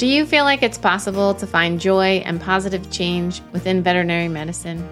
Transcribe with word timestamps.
Do 0.00 0.06
you 0.06 0.24
feel 0.24 0.44
like 0.44 0.62
it's 0.62 0.78
possible 0.78 1.34
to 1.34 1.46
find 1.46 1.78
joy 1.78 2.22
and 2.24 2.40
positive 2.40 2.90
change 2.90 3.42
within 3.52 3.82
veterinary 3.82 4.28
medicine? 4.28 4.82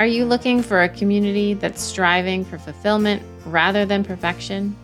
Are 0.00 0.06
you 0.06 0.24
looking 0.24 0.64
for 0.64 0.82
a 0.82 0.88
community 0.88 1.54
that's 1.54 1.80
striving 1.80 2.44
for 2.44 2.58
fulfillment 2.58 3.22
rather 3.46 3.86
than 3.86 4.02
perfection? 4.02 4.74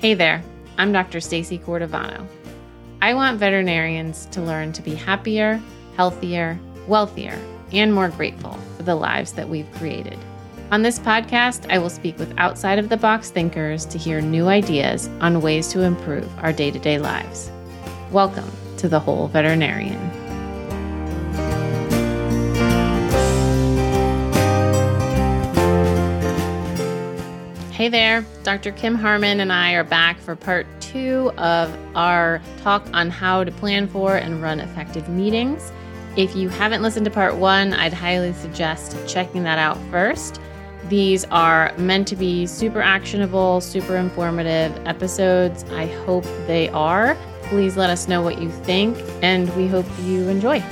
Hey 0.00 0.12
there, 0.12 0.42
I'm 0.76 0.92
Dr. 0.92 1.20
Stacey 1.20 1.58
Cordovano. 1.58 2.26
I 3.00 3.14
want 3.14 3.38
veterinarians 3.38 4.26
to 4.32 4.42
learn 4.42 4.74
to 4.74 4.82
be 4.82 4.94
happier, 4.94 5.62
healthier, 5.96 6.60
wealthier, 6.86 7.38
and 7.72 7.94
more 7.94 8.10
grateful 8.10 8.58
for 8.76 8.82
the 8.82 8.96
lives 8.96 9.32
that 9.32 9.48
we've 9.48 9.72
created. 9.76 10.18
On 10.70 10.82
this 10.82 10.98
podcast, 10.98 11.64
I 11.72 11.78
will 11.78 11.88
speak 11.88 12.18
with 12.18 12.34
outside 12.36 12.78
of 12.78 12.90
the 12.90 12.98
box 12.98 13.30
thinkers 13.30 13.86
to 13.86 13.96
hear 13.96 14.20
new 14.20 14.48
ideas 14.48 15.08
on 15.22 15.40
ways 15.40 15.68
to 15.68 15.84
improve 15.84 16.28
our 16.40 16.52
day 16.52 16.70
to 16.70 16.78
day 16.78 16.98
lives. 16.98 17.50
Welcome 18.10 18.52
to 18.78 18.88
the 18.88 19.00
Whole 19.00 19.28
Veterinarian. 19.28 20.10
Hey 27.72 27.88
there, 27.88 28.24
Dr. 28.42 28.72
Kim 28.72 28.94
Harmon 28.94 29.38
and 29.38 29.52
I 29.52 29.72
are 29.74 29.84
back 29.84 30.18
for 30.18 30.34
part 30.34 30.66
two 30.80 31.30
of 31.36 31.76
our 31.94 32.40
talk 32.62 32.86
on 32.94 33.10
how 33.10 33.44
to 33.44 33.52
plan 33.52 33.86
for 33.86 34.16
and 34.16 34.40
run 34.42 34.60
effective 34.60 35.08
meetings. 35.08 35.70
If 36.16 36.34
you 36.34 36.48
haven't 36.48 36.80
listened 36.80 37.04
to 37.04 37.10
part 37.10 37.36
one, 37.36 37.74
I'd 37.74 37.92
highly 37.92 38.32
suggest 38.32 38.96
checking 39.06 39.42
that 39.42 39.58
out 39.58 39.76
first. 39.90 40.40
These 40.88 41.26
are 41.26 41.76
meant 41.76 42.08
to 42.08 42.16
be 42.16 42.46
super 42.46 42.80
actionable, 42.80 43.60
super 43.60 43.96
informative 43.96 44.72
episodes. 44.86 45.64
I 45.72 45.86
hope 46.06 46.24
they 46.46 46.70
are. 46.70 47.16
Please 47.48 47.76
let 47.76 47.90
us 47.90 48.08
know 48.08 48.22
what 48.22 48.40
you 48.40 48.50
think, 48.50 48.98
and 49.22 49.54
we 49.56 49.68
hope 49.68 49.86
you 50.02 50.28
enjoy. 50.28 50.62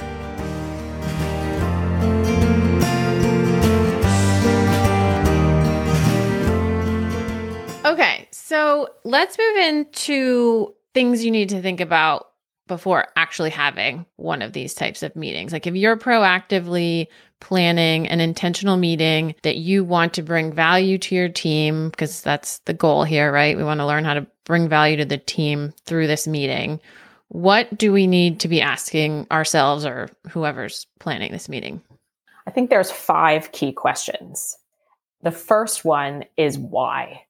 Okay, 7.84 8.28
so 8.32 8.88
let's 9.04 9.38
move 9.38 9.56
into 9.56 10.74
things 10.94 11.24
you 11.24 11.30
need 11.30 11.50
to 11.50 11.62
think 11.62 11.80
about 11.80 12.30
before 12.66 13.06
actually 13.14 13.50
having 13.50 14.06
one 14.16 14.40
of 14.40 14.52
these 14.52 14.74
types 14.74 15.02
of 15.02 15.14
meetings. 15.14 15.52
Like 15.52 15.66
if 15.66 15.74
you're 15.74 15.96
proactively 15.96 17.08
planning 17.40 18.08
an 18.08 18.20
intentional 18.20 18.76
meeting 18.76 19.34
that 19.42 19.56
you 19.56 19.84
want 19.84 20.14
to 20.14 20.22
bring 20.22 20.52
value 20.52 20.98
to 20.98 21.14
your 21.14 21.28
team, 21.28 21.90
because 21.90 22.20
that's 22.20 22.58
the 22.60 22.74
goal 22.74 23.04
here, 23.04 23.32
right? 23.32 23.56
We 23.56 23.64
want 23.64 23.80
to 23.80 23.86
learn 23.86 24.04
how 24.04 24.14
to 24.14 24.26
bring 24.44 24.68
value 24.68 24.96
to 24.98 25.04
the 25.04 25.18
team 25.18 25.72
through 25.86 26.06
this 26.06 26.26
meeting. 26.26 26.80
What 27.28 27.76
do 27.76 27.92
we 27.92 28.06
need 28.06 28.40
to 28.40 28.48
be 28.48 28.60
asking 28.60 29.26
ourselves 29.30 29.84
or 29.84 30.08
whoever's 30.28 30.86
planning 31.00 31.32
this 31.32 31.48
meeting? 31.48 31.82
I 32.46 32.50
think 32.50 32.70
there's 32.70 32.90
five 32.90 33.52
key 33.52 33.72
questions. 33.72 34.56
The 35.22 35.30
first 35.30 35.84
one 35.84 36.24
is 36.36 36.58
why 36.58 37.22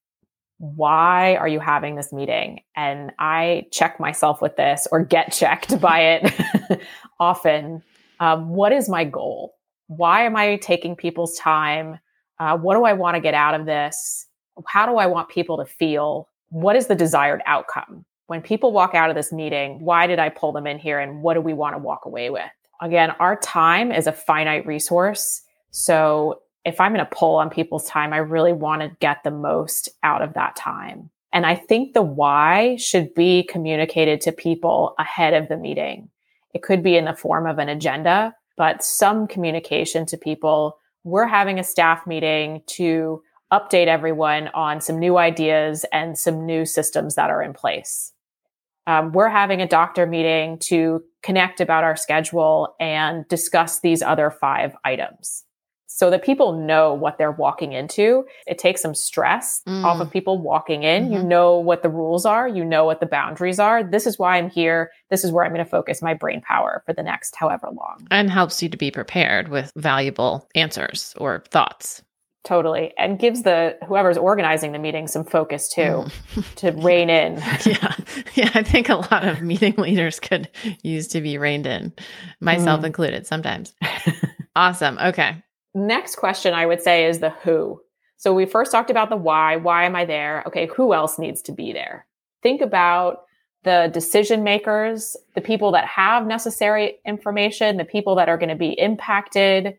why 0.58 1.36
are 1.36 1.48
you 1.48 1.60
having 1.60 1.96
this 1.96 2.12
meeting? 2.12 2.62
And 2.76 3.12
I 3.18 3.66
check 3.70 3.98
myself 3.98 4.40
with 4.40 4.56
this 4.56 4.86
or 4.90 5.04
get 5.04 5.32
checked 5.32 5.80
by 5.80 6.00
it 6.00 6.80
often. 7.20 7.82
Um, 8.20 8.50
what 8.50 8.72
is 8.72 8.88
my 8.88 9.04
goal? 9.04 9.53
Why 9.86 10.24
am 10.24 10.36
I 10.36 10.56
taking 10.56 10.96
people's 10.96 11.36
time? 11.38 11.98
Uh, 12.38 12.56
what 12.56 12.74
do 12.74 12.84
I 12.84 12.92
want 12.92 13.14
to 13.16 13.20
get 13.20 13.34
out 13.34 13.54
of 13.54 13.66
this? 13.66 14.26
How 14.66 14.86
do 14.86 14.96
I 14.96 15.06
want 15.06 15.28
people 15.28 15.56
to 15.58 15.64
feel? 15.64 16.28
What 16.48 16.76
is 16.76 16.86
the 16.86 16.94
desired 16.94 17.42
outcome? 17.46 18.04
When 18.26 18.40
people 18.40 18.72
walk 18.72 18.94
out 18.94 19.10
of 19.10 19.16
this 19.16 19.32
meeting, 19.32 19.84
why 19.84 20.06
did 20.06 20.18
I 20.18 20.30
pull 20.30 20.52
them 20.52 20.66
in 20.66 20.78
here 20.78 20.98
and 20.98 21.22
what 21.22 21.34
do 21.34 21.40
we 21.40 21.52
want 21.52 21.74
to 21.74 21.78
walk 21.78 22.06
away 22.06 22.30
with? 22.30 22.50
Again, 22.80 23.10
our 23.20 23.36
time 23.36 23.92
is 23.92 24.06
a 24.06 24.12
finite 24.12 24.66
resource. 24.66 25.42
So 25.70 26.40
if 26.64 26.80
I'm 26.80 26.94
going 26.94 27.04
to 27.04 27.14
pull 27.14 27.36
on 27.36 27.50
people's 27.50 27.86
time, 27.86 28.12
I 28.12 28.18
really 28.18 28.52
want 28.52 28.82
to 28.82 28.96
get 29.00 29.22
the 29.22 29.30
most 29.30 29.90
out 30.02 30.22
of 30.22 30.34
that 30.34 30.56
time. 30.56 31.10
And 31.32 31.44
I 31.44 31.56
think 31.56 31.92
the 31.92 32.02
why 32.02 32.76
should 32.76 33.14
be 33.14 33.42
communicated 33.42 34.20
to 34.22 34.32
people 34.32 34.94
ahead 34.98 35.34
of 35.34 35.48
the 35.48 35.56
meeting. 35.56 36.08
It 36.54 36.62
could 36.62 36.82
be 36.82 36.96
in 36.96 37.04
the 37.04 37.14
form 37.14 37.46
of 37.46 37.58
an 37.58 37.68
agenda, 37.68 38.34
but 38.56 38.84
some 38.84 39.26
communication 39.26 40.06
to 40.06 40.16
people. 40.16 40.78
We're 41.04 41.26
having 41.26 41.58
a 41.58 41.64
staff 41.64 42.06
meeting 42.06 42.62
to 42.68 43.22
update 43.52 43.86
everyone 43.86 44.48
on 44.48 44.80
some 44.80 44.98
new 44.98 45.18
ideas 45.18 45.84
and 45.92 46.18
some 46.18 46.46
new 46.46 46.64
systems 46.64 47.14
that 47.14 47.30
are 47.30 47.42
in 47.42 47.52
place. 47.52 48.12
Um, 48.86 49.12
we're 49.12 49.28
having 49.28 49.62
a 49.62 49.68
doctor 49.68 50.06
meeting 50.06 50.58
to 50.60 51.02
connect 51.22 51.60
about 51.60 51.84
our 51.84 51.96
schedule 51.96 52.74
and 52.80 53.26
discuss 53.28 53.80
these 53.80 54.02
other 54.02 54.30
five 54.30 54.76
items 54.84 55.44
so 55.94 56.10
that 56.10 56.24
people 56.24 56.52
know 56.52 56.92
what 56.92 57.18
they're 57.18 57.30
walking 57.30 57.72
into. 57.72 58.24
It 58.48 58.58
takes 58.58 58.82
some 58.82 58.96
stress 58.96 59.62
mm. 59.64 59.84
off 59.84 60.00
of 60.00 60.10
people 60.10 60.42
walking 60.42 60.82
in. 60.82 61.04
Mm-hmm. 61.04 61.12
You 61.12 61.22
know 61.22 61.56
what 61.56 61.84
the 61.84 61.88
rules 61.88 62.26
are, 62.26 62.48
you 62.48 62.64
know 62.64 62.84
what 62.84 62.98
the 62.98 63.06
boundaries 63.06 63.60
are. 63.60 63.84
This 63.84 64.04
is 64.04 64.18
why 64.18 64.36
I'm 64.36 64.50
here. 64.50 64.90
This 65.10 65.22
is 65.22 65.30
where 65.30 65.44
I'm 65.44 65.52
going 65.52 65.64
to 65.64 65.70
focus 65.70 66.02
my 66.02 66.12
brain 66.12 66.40
power 66.40 66.82
for 66.84 66.94
the 66.94 67.04
next 67.04 67.36
however 67.36 67.68
long. 67.72 68.08
And 68.10 68.28
helps 68.28 68.60
you 68.60 68.68
to 68.70 68.76
be 68.76 68.90
prepared 68.90 69.48
with 69.48 69.70
valuable 69.76 70.48
answers 70.56 71.14
or 71.16 71.44
thoughts. 71.50 72.02
Totally. 72.42 72.92
And 72.98 73.16
gives 73.16 73.44
the 73.44 73.78
whoever's 73.86 74.18
organizing 74.18 74.72
the 74.72 74.80
meeting 74.80 75.06
some 75.06 75.24
focus 75.24 75.68
too 75.68 76.06
mm. 76.34 76.54
to 76.56 76.72
rein 76.72 77.08
in. 77.08 77.36
yeah. 77.64 77.94
Yeah. 78.34 78.50
I 78.52 78.64
think 78.64 78.88
a 78.88 78.96
lot 78.96 79.24
of 79.24 79.42
meeting 79.42 79.74
leaders 79.78 80.18
could 80.18 80.50
use 80.82 81.06
to 81.08 81.20
be 81.20 81.38
reined 81.38 81.68
in, 81.68 81.92
myself 82.40 82.80
mm. 82.80 82.86
included 82.86 83.28
sometimes. 83.28 83.74
awesome. 84.56 84.98
Okay. 84.98 85.43
Next 85.74 86.16
question 86.16 86.54
I 86.54 86.66
would 86.66 86.82
say 86.82 87.06
is 87.06 87.18
the 87.18 87.30
who. 87.30 87.80
So 88.16 88.32
we 88.32 88.46
first 88.46 88.72
talked 88.72 88.90
about 88.90 89.10
the 89.10 89.16
why. 89.16 89.56
Why 89.56 89.84
am 89.84 89.96
I 89.96 90.04
there? 90.04 90.44
Okay, 90.46 90.66
who 90.66 90.94
else 90.94 91.18
needs 91.18 91.42
to 91.42 91.52
be 91.52 91.72
there? 91.72 92.06
Think 92.42 92.60
about 92.60 93.24
the 93.64 93.90
decision 93.92 94.44
makers, 94.44 95.16
the 95.34 95.40
people 95.40 95.72
that 95.72 95.86
have 95.86 96.26
necessary 96.26 96.98
information, 97.06 97.76
the 97.76 97.84
people 97.84 98.14
that 98.16 98.28
are 98.28 98.38
going 98.38 98.50
to 98.50 98.54
be 98.54 98.78
impacted. 98.78 99.76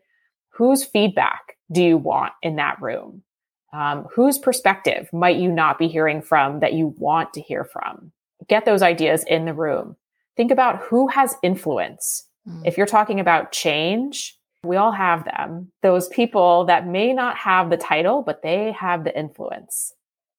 Whose 0.50 0.84
feedback 0.84 1.56
do 1.70 1.82
you 1.82 1.96
want 1.96 2.32
in 2.42 2.56
that 2.56 2.80
room? 2.80 3.22
Um, 3.72 4.06
whose 4.14 4.38
perspective 4.38 5.08
might 5.12 5.36
you 5.36 5.50
not 5.50 5.78
be 5.78 5.88
hearing 5.88 6.22
from 6.22 6.60
that 6.60 6.72
you 6.72 6.94
want 6.98 7.34
to 7.34 7.40
hear 7.40 7.64
from? 7.64 8.12
Get 8.48 8.64
those 8.64 8.82
ideas 8.82 9.24
in 9.24 9.44
the 9.44 9.54
room. 9.54 9.96
Think 10.36 10.50
about 10.50 10.82
who 10.82 11.08
has 11.08 11.36
influence. 11.42 12.26
Mm. 12.48 12.62
If 12.64 12.76
you're 12.76 12.86
talking 12.86 13.20
about 13.20 13.52
change, 13.52 14.38
we 14.64 14.76
all 14.76 14.92
have 14.92 15.24
them. 15.24 15.70
Those 15.82 16.08
people 16.08 16.64
that 16.66 16.86
may 16.86 17.12
not 17.12 17.36
have 17.36 17.70
the 17.70 17.76
title, 17.76 18.22
but 18.22 18.42
they 18.42 18.72
have 18.72 19.04
the 19.04 19.16
influence. 19.16 19.92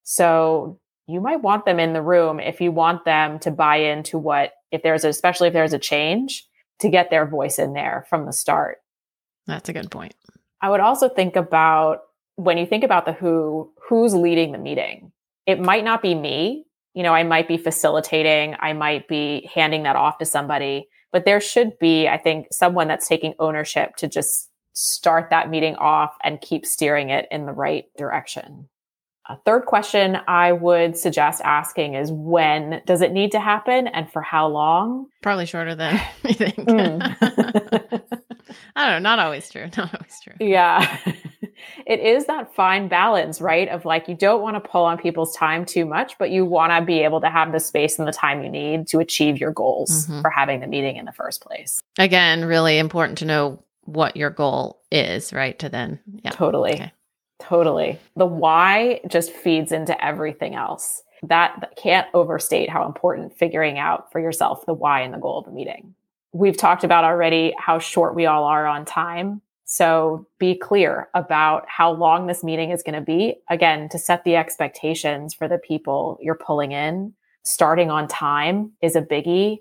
So 0.03 0.79
you 1.07 1.21
might 1.21 1.41
want 1.41 1.65
them 1.65 1.79
in 1.79 1.93
the 1.93 2.01
room 2.01 2.39
if 2.39 2.59
you 2.59 2.71
want 2.71 3.05
them 3.05 3.39
to 3.39 3.51
buy 3.51 3.77
into 3.77 4.17
what, 4.17 4.51
if 4.71 4.83
there's, 4.83 5.05
a, 5.05 5.09
especially 5.09 5.47
if 5.47 5.53
there's 5.53 5.73
a 5.73 5.79
change, 5.79 6.45
to 6.79 6.89
get 6.89 7.09
their 7.09 7.25
voice 7.25 7.57
in 7.57 7.73
there 7.73 8.05
from 8.09 8.25
the 8.25 8.33
start. 8.33 8.77
That's 9.47 9.69
a 9.69 9.73
good 9.73 9.89
point. 9.89 10.13
I 10.61 10.69
would 10.69 10.79
also 10.79 11.09
think 11.09 11.35
about 11.35 12.01
when 12.35 12.57
you 12.57 12.65
think 12.65 12.83
about 12.83 13.05
the 13.05 13.13
who, 13.13 13.71
who's 13.87 14.13
leading 14.13 14.51
the 14.51 14.57
meeting? 14.57 15.11
It 15.45 15.59
might 15.59 15.83
not 15.83 16.01
be 16.01 16.13
me. 16.13 16.65
You 16.93 17.03
know, 17.03 17.13
I 17.13 17.23
might 17.23 17.47
be 17.47 17.57
facilitating, 17.57 18.55
I 18.59 18.73
might 18.73 19.07
be 19.07 19.49
handing 19.53 19.83
that 19.83 19.95
off 19.95 20.17
to 20.17 20.25
somebody 20.25 20.89
but 21.11 21.25
there 21.25 21.39
should 21.39 21.77
be, 21.79 22.07
I 22.07 22.17
think, 22.17 22.47
someone 22.51 22.87
that's 22.87 23.07
taking 23.07 23.33
ownership 23.39 23.95
to 23.97 24.07
just 24.07 24.49
start 24.73 25.29
that 25.31 25.49
meeting 25.49 25.75
off 25.75 26.15
and 26.23 26.39
keep 26.39 26.65
steering 26.65 27.09
it 27.09 27.27
in 27.31 27.45
the 27.45 27.51
right 27.51 27.85
direction. 27.97 28.69
A 29.29 29.35
third 29.45 29.65
question 29.65 30.17
I 30.27 30.53
would 30.53 30.95
suggest 30.95 31.41
asking 31.43 31.95
is 31.95 32.11
when 32.11 32.81
does 32.85 33.01
it 33.01 33.11
need 33.11 33.31
to 33.33 33.39
happen 33.39 33.87
and 33.87 34.09
for 34.09 34.21
how 34.21 34.47
long? 34.47 35.07
Probably 35.21 35.45
shorter 35.45 35.75
than 35.75 35.99
you 36.23 36.33
think. 36.33 36.55
Mm. 36.55 37.01
I 38.75 38.89
don't 38.89 39.03
know, 39.03 39.09
not 39.09 39.19
always 39.19 39.49
true. 39.49 39.65
Not 39.75 39.93
always 39.93 40.19
true. 40.23 40.35
Yeah. 40.39 40.97
it 41.85 41.99
is 41.99 42.25
that 42.25 42.53
fine 42.53 42.87
balance, 42.87 43.41
right? 43.41 43.67
Of 43.69 43.85
like, 43.85 44.07
you 44.07 44.15
don't 44.15 44.41
want 44.41 44.55
to 44.55 44.69
pull 44.69 44.85
on 44.85 44.97
people's 44.97 45.35
time 45.35 45.65
too 45.65 45.85
much, 45.85 46.17
but 46.17 46.29
you 46.29 46.45
want 46.45 46.71
to 46.71 46.81
be 46.85 46.99
able 46.99 47.21
to 47.21 47.29
have 47.29 47.51
the 47.51 47.59
space 47.59 47.99
and 47.99 48.07
the 48.07 48.11
time 48.11 48.43
you 48.43 48.49
need 48.49 48.87
to 48.87 48.99
achieve 48.99 49.39
your 49.39 49.51
goals 49.51 50.05
mm-hmm. 50.05 50.21
for 50.21 50.29
having 50.29 50.59
the 50.59 50.67
meeting 50.67 50.97
in 50.97 51.05
the 51.05 51.11
first 51.11 51.41
place. 51.41 51.81
Again, 51.97 52.45
really 52.45 52.77
important 52.77 53.17
to 53.19 53.25
know 53.25 53.63
what 53.85 54.17
your 54.17 54.29
goal 54.29 54.81
is, 54.91 55.31
right? 55.31 55.57
To 55.59 55.69
then, 55.69 55.99
yeah. 56.23 56.31
Totally. 56.31 56.73
Okay. 56.73 56.91
Totally. 57.39 57.99
The 58.15 58.25
why 58.25 58.99
just 59.07 59.31
feeds 59.31 59.71
into 59.71 60.03
everything 60.03 60.55
else. 60.55 61.03
That, 61.23 61.55
that 61.61 61.75
can't 61.75 62.07
overstate 62.13 62.69
how 62.69 62.85
important 62.85 63.37
figuring 63.37 63.79
out 63.79 64.11
for 64.11 64.19
yourself 64.19 64.65
the 64.65 64.73
why 64.73 65.01
and 65.01 65.13
the 65.13 65.17
goal 65.17 65.39
of 65.39 65.45
the 65.45 65.51
meeting. 65.51 65.95
We've 66.33 66.57
talked 66.57 66.83
about 66.83 67.03
already 67.03 67.55
how 67.57 67.79
short 67.79 68.13
we 68.13 68.25
all 68.25 68.43
are 68.43 68.67
on 68.67 68.85
time. 68.85 69.41
So 69.69 70.25
be 70.39 70.55
clear 70.55 71.09
about 71.13 71.65
how 71.67 71.91
long 71.91 72.25
this 72.27 72.41
meeting 72.41 72.71
is 72.71 72.83
going 72.83 72.95
to 72.95 73.01
be. 73.01 73.35
Again, 73.49 73.89
to 73.89 73.99
set 73.99 74.23
the 74.23 74.37
expectations 74.37 75.33
for 75.33 75.49
the 75.49 75.57
people 75.57 76.17
you're 76.21 76.35
pulling 76.35 76.71
in. 76.71 77.13
Starting 77.43 77.91
on 77.91 78.07
time 78.07 78.71
is 78.81 78.95
a 78.95 79.01
biggie. 79.01 79.59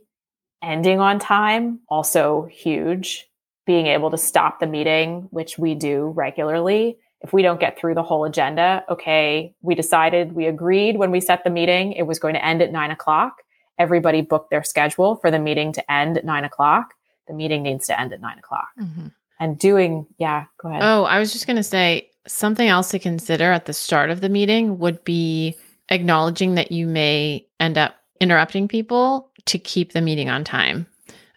ending 0.63 1.01
on 1.01 1.19
time, 1.19 1.81
also 1.89 2.47
huge. 2.51 3.27
Being 3.67 3.87
able 3.89 4.11
to 4.11 4.19
stop 4.19 4.61
the 4.61 4.67
meeting, 4.67 5.27
which 5.31 5.59
we 5.59 5.75
do 5.75 6.07
regularly. 6.15 6.99
If 7.21 7.33
we 7.33 7.43
don't 7.43 7.59
get 7.61 7.79
through 7.79 7.95
the 7.95 8.03
whole 8.03 8.25
agenda, 8.25 8.85
okay, 8.89 9.55
we 9.61 9.75
decided, 9.75 10.35
we 10.35 10.47
agreed 10.47 10.99
when 10.99 11.11
we 11.11 11.21
set 11.21 11.43
the 11.43 11.51
meeting, 11.51 11.93
it 11.93 12.03
was 12.03 12.19
going 12.19 12.35
to 12.35 12.45
end 12.45 12.63
at 12.63 12.71
nine 12.71 12.91
o'clock. 12.91 13.43
Everybody 13.79 14.21
booked 14.23 14.51
their 14.51 14.63
schedule 14.63 15.17
for 15.17 15.31
the 15.31 15.39
meeting 15.39 15.73
to 15.73 15.93
end 15.93 16.17
at 16.17 16.25
nine 16.25 16.45
o'clock. 16.45 16.95
The 17.27 17.35
meeting 17.35 17.63
needs 17.65 17.87
to 17.89 17.99
end 17.99 18.13
at 18.13 18.21
nine 18.21 18.39
o'clock. 18.39 18.69
Mm-hmm. 18.81 19.09
And 19.39 19.59
doing, 19.59 20.07
yeah, 20.19 20.45
go 20.59 20.69
ahead. 20.69 20.83
Oh, 20.83 21.05
I 21.05 21.19
was 21.19 21.33
just 21.33 21.47
going 21.47 21.57
to 21.57 21.63
say 21.63 22.11
something 22.27 22.67
else 22.67 22.91
to 22.91 22.99
consider 22.99 23.53
at 23.53 23.67
the 23.67 23.73
start 23.73 24.11
of 24.11 24.21
the 24.21 24.29
meeting 24.29 24.79
would 24.79 25.05
be 25.05 25.57
acknowledging 25.89 26.55
that 26.55 26.73
you 26.73 26.87
may 26.87 27.47
end 27.61 27.79
up 27.79 27.97
interrupting 28.21 28.69
people 28.69 29.31
to 29.47 29.59
keep 29.59 29.93
the 29.93 30.01
meeting 30.01 30.29
on 30.29 30.45
time. 30.45 30.87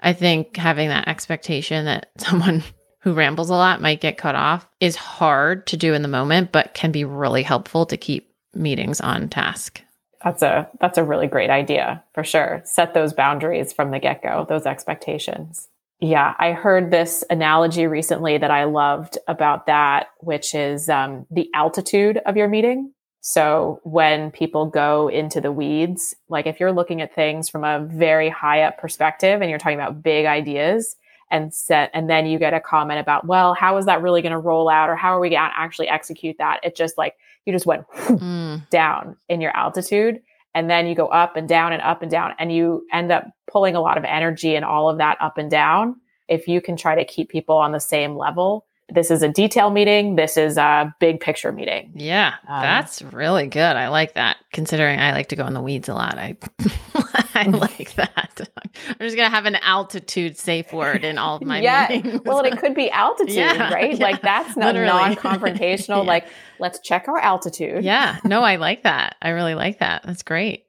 I 0.01 0.13
think 0.13 0.55
having 0.57 0.89
that 0.89 1.07
expectation 1.07 1.85
that 1.85 2.09
someone 2.17 2.63
who 2.99 3.13
rambles 3.13 3.49
a 3.49 3.55
lot 3.55 3.81
might 3.81 4.01
get 4.01 4.17
cut 4.17 4.35
off 4.35 4.67
is 4.79 4.95
hard 4.95 5.67
to 5.67 5.77
do 5.77 5.93
in 5.93 6.01
the 6.01 6.07
moment, 6.07 6.51
but 6.51 6.73
can 6.73 6.91
be 6.91 7.05
really 7.05 7.43
helpful 7.43 7.85
to 7.85 7.97
keep 7.97 8.33
meetings 8.53 8.99
on 8.99 9.29
task. 9.29 9.81
That's 10.23 10.41
a 10.41 10.67
that's 10.81 10.97
a 10.97 11.03
really 11.03 11.27
great 11.27 11.49
idea 11.49 12.03
for 12.13 12.25
sure. 12.25 12.61
Set 12.65 12.93
those 12.93 13.13
boundaries 13.13 13.71
from 13.71 13.91
the 13.91 13.99
get-go, 13.99 14.45
those 14.49 14.65
expectations. 14.65 15.69
Yeah, 16.01 16.33
I 16.39 16.53
heard 16.53 16.91
this 16.91 17.25
analogy 17.29 17.85
recently 17.85 18.37
that 18.37 18.51
I 18.51 18.63
loved 18.63 19.17
about 19.27 19.65
that, 19.65 20.07
which 20.19 20.55
is 20.55 20.87
um, 20.87 21.25
the 21.29 21.49
altitude 21.53 22.19
of 22.25 22.37
your 22.37 22.47
meeting. 22.47 22.93
So 23.21 23.81
when 23.83 24.31
people 24.31 24.65
go 24.65 25.09
into 25.09 25.41
the 25.41 25.51
weeds, 25.51 26.15
like 26.29 26.47
if 26.47 26.59
you're 26.59 26.71
looking 26.71 27.01
at 27.01 27.13
things 27.13 27.49
from 27.49 27.65
a 27.65 27.85
very 27.85 28.29
high 28.29 28.61
up 28.61 28.77
perspective 28.77 29.41
and 29.41 29.49
you're 29.49 29.59
talking 29.59 29.77
about 29.77 30.01
big 30.01 30.25
ideas 30.25 30.95
and 31.29 31.53
set, 31.53 31.91
and 31.93 32.09
then 32.09 32.25
you 32.25 32.39
get 32.39 32.53
a 32.53 32.61
comment 32.61 33.01
about, 33.01 33.27
well, 33.27 33.53
how 33.53 33.77
is 33.77 33.85
that 33.85 34.01
really 34.01 34.21
going 34.21 34.31
to 34.31 34.39
roll 34.39 34.69
out 34.69 34.89
or 34.89 34.95
how 34.95 35.15
are 35.15 35.19
we 35.19 35.29
going 35.29 35.41
to 35.41 35.59
actually 35.59 35.89
execute 35.89 36.37
that? 36.39 36.61
It 36.63 36.77
just 36.77 36.97
like, 36.97 37.15
you 37.45 37.51
just 37.51 37.65
went 37.65 37.85
mm. 37.89 38.67
down 38.69 39.17
in 39.27 39.41
your 39.41 39.55
altitude 39.55 40.21
and 40.53 40.69
then 40.69 40.87
you 40.87 40.95
go 40.95 41.07
up 41.07 41.35
and 41.35 41.47
down 41.47 41.73
and 41.73 41.81
up 41.81 42.01
and 42.01 42.11
down 42.11 42.33
and 42.39 42.53
you 42.53 42.85
end 42.91 43.11
up 43.11 43.25
pulling 43.51 43.75
a 43.75 43.81
lot 43.81 43.97
of 43.97 44.03
energy 44.03 44.55
and 44.55 44.65
all 44.65 44.89
of 44.89 44.97
that 44.97 45.17
up 45.21 45.37
and 45.37 45.49
down. 45.51 45.95
If 46.27 46.47
you 46.47 46.61
can 46.61 46.77
try 46.77 46.95
to 46.95 47.05
keep 47.05 47.29
people 47.29 47.57
on 47.57 47.71
the 47.71 47.79
same 47.79 48.15
level, 48.15 48.65
this 48.91 49.11
is 49.11 49.21
a 49.23 49.29
detail 49.29 49.69
meeting. 49.69 50.15
This 50.15 50.37
is 50.37 50.57
a 50.57 50.93
big 50.99 51.19
picture 51.19 51.51
meeting. 51.51 51.91
Yeah, 51.95 52.35
um, 52.47 52.61
that's 52.61 53.01
really 53.01 53.47
good. 53.47 53.75
I 53.75 53.89
like 53.89 54.15
that. 54.15 54.37
Considering 54.51 54.99
I 54.99 55.11
like 55.13 55.29
to 55.29 55.35
go 55.35 55.45
in 55.45 55.53
the 55.53 55.61
weeds 55.61 55.89
a 55.89 55.93
lot, 55.93 56.17
I 56.17 56.37
I 57.35 57.43
like 57.49 57.93
that. 57.95 58.41
I'm 58.87 58.95
just 58.99 59.15
gonna 59.15 59.29
have 59.29 59.45
an 59.45 59.55
altitude 59.55 60.37
safe 60.37 60.73
word 60.73 61.03
in 61.03 61.17
all 61.17 61.37
of 61.37 61.43
my 61.43 61.61
yeah. 61.61 61.87
meetings. 61.89 62.21
well, 62.25 62.41
it 62.41 62.57
could 62.57 62.75
be 62.75 62.89
altitude, 62.91 63.35
yeah, 63.35 63.73
right? 63.73 63.97
Yeah, 63.97 64.03
like 64.03 64.21
that's 64.21 64.57
not 64.57 64.75
a 64.75 64.85
non-confrontational. 64.85 66.03
yeah. 66.03 66.09
Like 66.09 66.27
let's 66.59 66.79
check 66.79 67.07
our 67.07 67.19
altitude. 67.19 67.83
Yeah. 67.83 68.19
No, 68.23 68.41
I 68.41 68.57
like 68.57 68.83
that. 68.83 69.15
I 69.21 69.29
really 69.29 69.55
like 69.55 69.79
that. 69.79 70.03
That's 70.03 70.23
great 70.23 70.65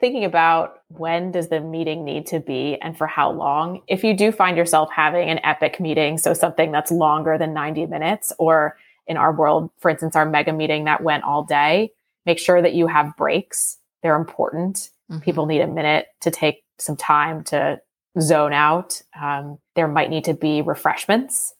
thinking 0.00 0.24
about 0.24 0.82
when 0.88 1.32
does 1.32 1.48
the 1.48 1.60
meeting 1.60 2.04
need 2.04 2.26
to 2.26 2.40
be 2.40 2.76
and 2.80 2.96
for 2.96 3.06
how 3.06 3.30
long. 3.30 3.82
If 3.88 4.04
you 4.04 4.14
do 4.14 4.30
find 4.30 4.56
yourself 4.56 4.90
having 4.92 5.28
an 5.28 5.40
epic 5.42 5.80
meeting, 5.80 6.18
so 6.18 6.34
something 6.34 6.70
that's 6.70 6.90
longer 6.90 7.36
than 7.36 7.52
90 7.52 7.86
minutes, 7.86 8.32
or 8.38 8.76
in 9.06 9.16
our 9.16 9.32
world, 9.32 9.70
for 9.78 9.90
instance, 9.90 10.14
our 10.14 10.28
mega 10.28 10.52
meeting 10.52 10.84
that 10.84 11.02
went 11.02 11.24
all 11.24 11.42
day, 11.42 11.92
make 12.26 12.38
sure 12.38 12.62
that 12.62 12.74
you 12.74 12.86
have 12.86 13.16
breaks. 13.16 13.78
They're 14.02 14.16
important. 14.16 14.90
Mm-hmm. 15.10 15.20
People 15.20 15.46
need 15.46 15.62
a 15.62 15.66
minute 15.66 16.06
to 16.20 16.30
take 16.30 16.62
some 16.78 16.96
time 16.96 17.42
to 17.44 17.80
zone 18.20 18.52
out. 18.52 19.02
Um, 19.20 19.58
there 19.74 19.88
might 19.88 20.10
need 20.10 20.24
to 20.24 20.34
be 20.34 20.62
refreshments, 20.62 21.54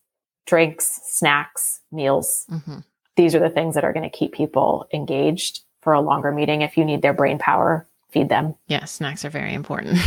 drinks, 0.47 1.01
snacks, 1.07 1.81
meals. 1.91 2.45
Mm-hmm. 2.51 2.79
These 3.17 3.35
are 3.35 3.41
the 3.41 3.51
things 3.51 3.75
that 3.75 3.85
are 3.85 3.93
going 3.93 4.09
to 4.09 4.17
keep 4.17 4.33
people 4.33 4.87
engaged 4.93 5.63
for 5.81 5.93
a 5.93 6.01
longer 6.01 6.31
meeting 6.31 6.63
if 6.63 6.77
you 6.77 6.85
need 6.85 7.03
their 7.03 7.15
brain 7.15 7.39
power 7.39 7.88
feed 8.11 8.29
them. 8.29 8.55
Yeah, 8.67 8.85
snacks 8.85 9.25
are 9.25 9.31
very 9.31 9.55
important. 9.55 9.99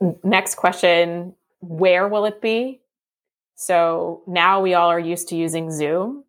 Next 0.24 0.56
question 0.56 1.34
Where 1.60 2.08
will 2.08 2.24
it 2.24 2.40
be? 2.40 2.80
So 3.54 4.22
now 4.26 4.62
we 4.62 4.74
all 4.74 4.88
are 4.88 4.98
used 4.98 5.28
to 5.28 5.36
using 5.36 5.70
Zoom. 5.70 6.24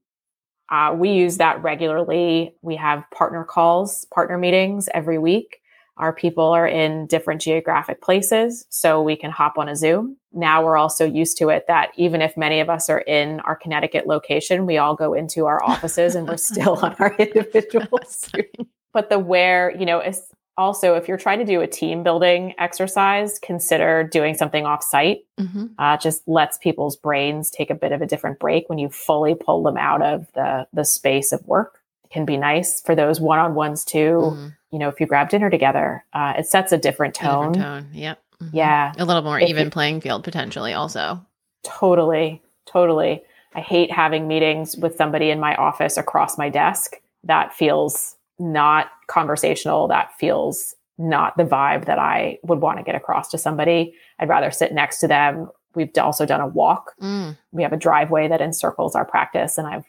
Uh, 0.70 0.94
we 0.98 1.12
use 1.12 1.38
that 1.38 1.62
regularly. 1.64 2.56
We 2.62 2.76
have 2.78 3.04
partner 3.12 3.44
calls, 3.44 4.06
partner 4.14 4.38
meetings 4.38 4.90
every 4.94 5.18
week. 5.18 5.58
Our 5.98 6.14
people 6.14 6.46
are 6.46 6.68
in 6.68 7.08
different 7.08 7.42
geographic 7.42 8.02
places, 8.02 8.66
so 8.70 9.02
we 9.02 9.16
can 9.16 9.32
hop 9.32 9.58
on 9.58 9.70
a 9.70 9.76
Zoom. 9.76 10.18
Now 10.34 10.64
we're 10.64 10.78
also 10.78 11.06
used 11.06 11.38
to 11.38 11.50
it 11.50 11.66
that 11.68 11.92
even 11.96 12.22
if 12.22 12.38
many 12.38 12.60
of 12.62 12.70
us 12.70 12.90
are 12.90 13.00
in 13.02 13.42
our 13.42 13.56
Connecticut 13.56 14.08
location, 14.08 14.66
we 14.66 14.78
all 14.78 14.96
go 14.96 15.14
into 15.14 15.46
our 15.46 15.64
offices 15.64 16.16
and 16.16 16.28
we're 16.28 16.38
still 16.52 16.78
on 16.82 16.96
our 17.00 17.14
individual 17.16 18.00
Zoom 18.08 18.68
but 18.94 19.10
the 19.10 19.20
where, 19.20 19.76
you 19.78 19.86
know, 19.86 20.00
is 20.00 20.24
also 20.58 20.96
if 20.96 21.08
you're 21.08 21.18
trying 21.18 21.40
to 21.40 21.46
do 21.46 21.62
a 21.62 21.68
team 21.68 22.04
building 22.04 22.54
exercise, 22.58 23.40
consider 23.40 24.04
doing 24.04 24.36
something 24.36 24.66
off 24.66 24.84
site. 24.84 25.26
Mm-hmm. 25.40 25.68
Uh, 25.80 25.98
just 25.98 26.28
lets 26.28 26.58
people's 26.58 26.96
brains 26.96 27.50
take 27.50 27.70
a 27.70 27.76
bit 27.76 27.92
of 27.92 28.02
a 28.02 28.06
different 28.06 28.40
break 28.40 28.70
when 28.70 28.78
you 28.78 28.90
fully 28.90 29.36
pull 29.36 29.64
them 29.64 29.78
out 29.78 30.02
of 30.02 30.32
the 30.34 30.68
the 30.74 30.84
space 30.84 31.32
of 31.32 31.46
work. 31.48 31.80
It 32.04 32.12
can 32.12 32.26
be 32.26 32.38
nice 32.38 32.82
for 32.82 32.96
those 32.96 33.20
one 33.20 33.40
on 33.40 33.56
ones 33.56 33.84
too. 33.86 34.20
Mm-hmm. 34.22 34.48
You 34.72 34.80
know, 34.80 34.90
if 34.90 35.00
you 35.00 35.06
grab 35.06 35.30
dinner 35.30 35.50
together, 35.50 36.06
uh, 36.14 36.34
it 36.38 36.48
sets 36.48 36.72
a 36.72 36.78
different 36.78 37.16
tone. 37.16 37.50
A 37.50 37.54
different 37.54 37.86
tone. 37.86 37.94
Yep. 37.94 38.24
Mm-hmm. 38.42 38.56
Yeah. 38.56 38.94
A 38.98 39.06
little 39.06 39.22
more 39.22 39.40
if 39.40 39.50
even 39.50 39.66
you, 39.66 39.72
playing 39.72 40.02
field 40.02 40.24
potentially 40.24 40.74
also. 40.74 41.26
Totally. 41.64 42.42
Totally. 42.66 43.22
I 43.54 43.60
hate 43.60 43.92
having 43.92 44.28
meetings 44.28 44.78
with 44.78 44.96
somebody 44.96 45.30
in 45.30 45.40
my 45.40 45.56
office 45.56 45.98
across 45.98 46.38
my 46.38 46.50
desk. 46.50 46.96
That 47.24 47.54
feels 47.54 48.16
not 48.42 48.88
conversational, 49.08 49.88
that 49.88 50.12
feels 50.18 50.76
not 50.98 51.38
the 51.38 51.44
vibe 51.44 51.86
that 51.86 52.00
I 52.00 52.40
would 52.44 52.60
want 52.60 52.78
to 52.78 52.84
get 52.84 52.96
across 52.96 53.30
to 53.30 53.38
somebody. 53.38 53.94
I'd 54.20 54.30
rather 54.30 54.52
sit 54.52 54.74
next 54.74 55.00
to 55.00 55.08
them. 55.08 55.50
We've 55.74 55.90
also 55.98 56.26
done 56.26 56.42
a 56.42 56.48
walk. 56.48 56.94
Mm. 57.02 57.38
We 57.52 57.64
have 57.64 57.74
a 57.74 57.78
driveway 57.78 58.28
that 58.28 58.42
encircles 58.42 58.96
our 58.96 59.06
practice, 59.06 59.58
and 59.58 59.68
I've 59.68 59.86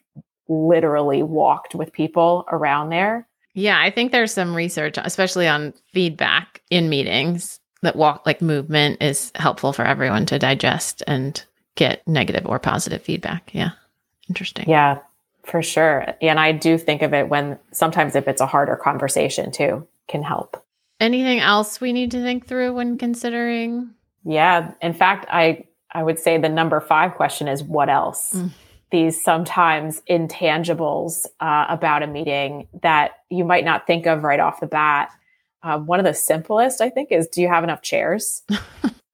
literally 0.49 1.23
walked 1.23 1.75
with 1.75 1.93
people 1.93 2.45
around 2.51 2.91
there. 2.91 3.27
Yeah, 3.55 3.81
I 3.81 3.91
think 3.91 4.13
there's 4.13 4.33
some 4.33 4.55
research, 4.55 4.97
especially 4.99 5.49
on 5.49 5.75
feedback 5.93 6.63
in 6.71 6.89
meetings, 6.89 7.59
that 7.83 7.97
walk 7.97 8.25
like 8.25 8.41
movement 8.41 9.03
is 9.03 9.33
helpful 9.35 9.73
for 9.73 9.85
everyone 9.85 10.25
to 10.27 10.39
digest 10.39 11.03
and 11.07 11.45
get 11.75 12.07
negative 12.07 12.47
or 12.47 12.59
positive 12.59 13.03
feedback. 13.03 13.51
Yeah. 13.53 13.71
Interesting. 14.29 14.69
Yeah. 14.69 14.99
For 15.45 15.63
sure. 15.63 16.15
And 16.21 16.39
I 16.39 16.53
do 16.53 16.79
think 16.79 17.03
of 17.03 17.13
it 17.13 17.29
when 17.29 17.59
sometimes 17.73 18.15
if 18.15 18.29
it's 18.29 18.41
a 18.41 18.47
harder 18.47 18.77
conversation 18.77 19.51
too, 19.51 19.87
can 20.09 20.23
help. 20.23 20.65
Anything 21.01 21.41
else 21.41 21.81
we 21.81 21.93
need 21.93 22.13
to 22.13 22.23
think 22.23 22.47
through 22.47 22.75
when 22.75 22.97
considering? 22.97 23.91
Yeah. 24.25 24.73
In 24.81 24.95
fact, 24.95 25.27
I 25.31 25.65
I 25.91 26.03
would 26.03 26.19
say 26.19 26.39
the 26.39 26.49
number 26.49 26.81
five 26.81 27.15
question 27.15 27.49
is 27.49 27.63
what 27.63 27.89
else? 27.89 28.33
Mm. 28.33 28.51
These 28.91 29.23
sometimes 29.23 30.03
intangibles 30.09 31.27
uh, 31.41 31.67
about 31.69 32.03
a 32.03 32.07
meeting 32.07 32.69
that 32.83 33.13
you 33.31 33.45
might 33.45 33.65
not 33.65 33.87
think 33.87 34.07
of 34.07 34.23
right 34.23 34.41
off 34.41 34.61
the 34.61 34.67
bat. 34.67 35.11
Uh, 35.63 35.79
one 35.79 35.99
of 35.99 36.05
the 36.05 36.15
simplest, 36.15 36.81
I 36.81 36.91
think, 36.91 37.11
is 37.11 37.27
do 37.29 37.41
you 37.41 37.49
have 37.49 37.65
enough 37.65 37.83
chairs? 37.83 38.43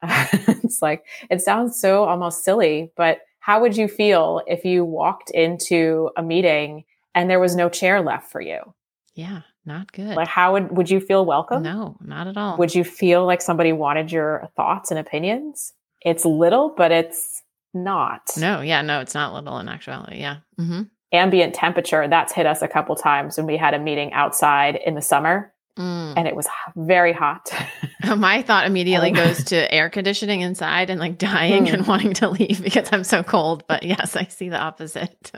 it's 0.02 0.80
like, 0.82 1.04
it 1.30 1.40
sounds 1.40 1.80
so 1.80 2.04
almost 2.04 2.44
silly, 2.44 2.92
but 2.96 3.20
how 3.40 3.60
would 3.60 3.76
you 3.76 3.88
feel 3.88 4.42
if 4.46 4.64
you 4.64 4.84
walked 4.84 5.30
into 5.30 6.10
a 6.16 6.22
meeting 6.22 6.84
and 7.14 7.30
there 7.30 7.40
was 7.40 7.56
no 7.56 7.68
chair 7.68 8.00
left 8.00 8.30
for 8.30 8.40
you? 8.40 8.60
Yeah, 9.14 9.42
not 9.64 9.92
good. 9.92 10.14
Like 10.16 10.28
how 10.28 10.52
would 10.52 10.76
would 10.76 10.90
you 10.90 11.00
feel 11.00 11.24
welcome? 11.24 11.62
No, 11.62 11.96
not 12.00 12.26
at 12.26 12.36
all. 12.36 12.56
Would 12.58 12.74
you 12.74 12.84
feel 12.84 13.26
like 13.26 13.42
somebody 13.42 13.72
wanted 13.72 14.12
your 14.12 14.48
thoughts 14.56 14.90
and 14.90 14.98
opinions? 14.98 15.72
It's 16.02 16.24
little, 16.24 16.72
but 16.76 16.92
it's 16.92 17.42
not. 17.74 18.22
No, 18.36 18.60
yeah, 18.60 18.82
no, 18.82 19.00
it's 19.00 19.14
not 19.14 19.34
little 19.34 19.58
in 19.58 19.68
actuality. 19.68 20.18
Yeah. 20.18 20.38
Mm-hmm. 20.58 20.82
Ambient 21.12 21.54
temperature, 21.54 22.06
that's 22.06 22.32
hit 22.32 22.46
us 22.46 22.60
a 22.60 22.68
couple 22.68 22.94
times 22.94 23.36
when 23.36 23.46
we 23.46 23.56
had 23.56 23.74
a 23.74 23.78
meeting 23.78 24.12
outside 24.12 24.78
in 24.84 24.94
the 24.94 25.02
summer 25.02 25.52
Mm. 25.78 26.14
And 26.16 26.26
it 26.26 26.34
was 26.34 26.46
very 26.76 27.12
hot. 27.12 27.50
My 28.16 28.42
thought 28.42 28.66
immediately 28.66 29.12
goes 29.12 29.44
to 29.44 29.72
air 29.72 29.88
conditioning 29.88 30.40
inside 30.40 30.90
and 30.90 31.00
like 31.00 31.18
dying 31.18 31.66
mm. 31.66 31.74
and 31.74 31.86
wanting 31.86 32.14
to 32.14 32.28
leave 32.28 32.62
because 32.62 32.88
I'm 32.92 33.04
so 33.04 33.22
cold. 33.22 33.64
But 33.68 33.84
yes, 33.84 34.16
I 34.16 34.24
see 34.24 34.48
the 34.48 34.58
opposite. 34.58 35.30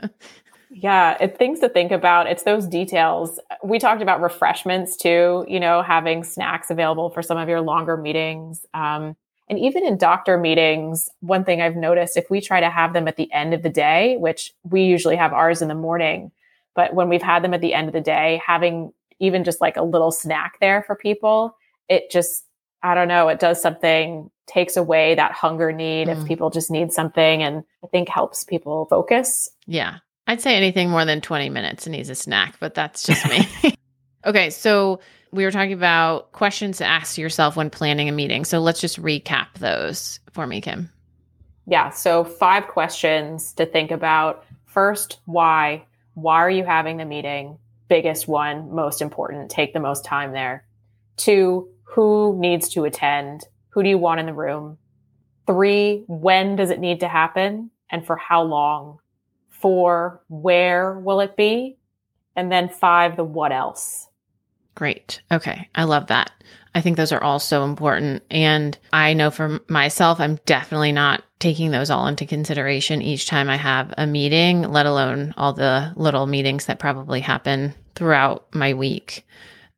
yeah, 0.71 1.17
it, 1.21 1.37
things 1.37 1.59
to 1.59 1.69
think 1.69 1.91
about. 1.91 2.27
It's 2.27 2.43
those 2.43 2.65
details. 2.65 3.39
We 3.63 3.77
talked 3.77 4.01
about 4.01 4.21
refreshments 4.21 4.97
too, 4.97 5.45
you 5.47 5.59
know, 5.59 5.83
having 5.83 6.23
snacks 6.23 6.71
available 6.71 7.11
for 7.11 7.21
some 7.21 7.37
of 7.37 7.47
your 7.47 7.61
longer 7.61 7.95
meetings. 7.95 8.65
Um, 8.73 9.15
and 9.47 9.59
even 9.59 9.85
in 9.85 9.97
doctor 9.97 10.37
meetings, 10.37 11.09
one 11.19 11.43
thing 11.43 11.61
I've 11.61 11.75
noticed 11.75 12.15
if 12.15 12.29
we 12.29 12.39
try 12.39 12.61
to 12.61 12.69
have 12.69 12.93
them 12.93 13.07
at 13.07 13.17
the 13.17 13.31
end 13.33 13.53
of 13.53 13.63
the 13.63 13.69
day, 13.69 14.15
which 14.17 14.53
we 14.63 14.83
usually 14.83 15.17
have 15.17 15.33
ours 15.33 15.61
in 15.61 15.67
the 15.67 15.75
morning, 15.75 16.31
but 16.73 16.93
when 16.93 17.09
we've 17.09 17.21
had 17.21 17.43
them 17.43 17.53
at 17.53 17.59
the 17.59 17.73
end 17.73 17.87
of 17.87 17.93
the 17.93 18.01
day, 18.01 18.41
having 18.45 18.93
even 19.21 19.45
just 19.45 19.61
like 19.61 19.77
a 19.77 19.83
little 19.83 20.11
snack 20.11 20.55
there 20.59 20.83
for 20.83 20.95
people, 20.95 21.55
it 21.87 22.11
just 22.11 22.43
I 22.83 22.95
don't 22.95 23.07
know, 23.07 23.27
it 23.27 23.39
does 23.39 23.61
something, 23.61 24.31
takes 24.47 24.75
away 24.75 25.15
that 25.15 25.31
hunger 25.31 25.71
need 25.71 26.07
mm. 26.07 26.17
if 26.19 26.27
people 26.27 26.49
just 26.49 26.71
need 26.71 26.91
something 26.91 27.43
and 27.43 27.63
I 27.83 27.87
think 27.87 28.09
helps 28.09 28.43
people 28.43 28.85
focus. 28.85 29.49
Yeah. 29.67 29.97
I'd 30.27 30.41
say 30.41 30.55
anything 30.55 30.89
more 30.89 31.05
than 31.05 31.21
20 31.21 31.49
minutes 31.49 31.87
needs 31.87 32.09
a 32.09 32.15
snack, 32.15 32.55
but 32.59 32.73
that's 32.73 33.03
just 33.05 33.27
me. 33.29 33.75
okay. 34.25 34.49
So 34.49 34.99
we 35.31 35.45
were 35.45 35.51
talking 35.51 35.73
about 35.73 36.31
questions 36.31 36.79
to 36.79 36.85
ask 36.85 37.17
yourself 37.17 37.55
when 37.55 37.69
planning 37.69 38.09
a 38.09 38.11
meeting. 38.11 38.45
So 38.45 38.59
let's 38.59 38.81
just 38.81 39.01
recap 39.01 39.47
those 39.59 40.19
for 40.31 40.47
me, 40.47 40.59
Kim. 40.59 40.89
Yeah. 41.67 41.89
So 41.91 42.23
five 42.23 42.67
questions 42.67 43.53
to 43.53 43.65
think 43.65 43.91
about. 43.91 44.43
First, 44.65 45.19
why? 45.25 45.85
Why 46.15 46.37
are 46.37 46.49
you 46.49 46.63
having 46.63 46.97
the 46.97 47.05
meeting? 47.05 47.57
Biggest 47.91 48.25
one, 48.25 48.73
most 48.73 49.01
important. 49.01 49.51
Take 49.51 49.73
the 49.73 49.81
most 49.81 50.05
time 50.05 50.31
there. 50.31 50.65
Two, 51.17 51.67
who 51.83 52.37
needs 52.39 52.69
to 52.69 52.85
attend? 52.85 53.43
Who 53.71 53.83
do 53.83 53.89
you 53.89 53.97
want 53.97 54.21
in 54.21 54.27
the 54.27 54.33
room? 54.33 54.77
Three, 55.45 56.05
when 56.07 56.55
does 56.55 56.69
it 56.69 56.79
need 56.79 57.01
to 57.01 57.09
happen 57.09 57.69
and 57.89 58.07
for 58.07 58.15
how 58.15 58.43
long? 58.43 58.99
Four, 59.49 60.21
where 60.29 60.97
will 60.99 61.19
it 61.19 61.35
be? 61.35 61.79
And 62.33 62.49
then 62.49 62.69
five, 62.69 63.17
the 63.17 63.25
what 63.25 63.51
else. 63.51 64.07
Great. 64.73 65.21
Okay. 65.29 65.67
I 65.75 65.83
love 65.83 66.07
that. 66.07 66.31
I 66.73 66.79
think 66.79 66.95
those 66.95 67.11
are 67.11 67.21
all 67.21 67.39
so 67.39 67.65
important. 67.65 68.23
And 68.31 68.77
I 68.93 69.15
know 69.15 69.31
for 69.31 69.59
myself, 69.67 70.21
I'm 70.21 70.39
definitely 70.45 70.93
not 70.93 71.25
taking 71.39 71.71
those 71.71 71.89
all 71.89 72.07
into 72.07 72.25
consideration 72.25 73.01
each 73.01 73.27
time 73.27 73.49
I 73.49 73.57
have 73.57 73.93
a 73.97 74.07
meeting, 74.07 74.61
let 74.61 74.85
alone 74.85 75.33
all 75.35 75.51
the 75.51 75.91
little 75.97 76.25
meetings 76.25 76.67
that 76.67 76.79
probably 76.79 77.19
happen 77.19 77.73
throughout 77.95 78.53
my 78.53 78.73
week. 78.73 79.25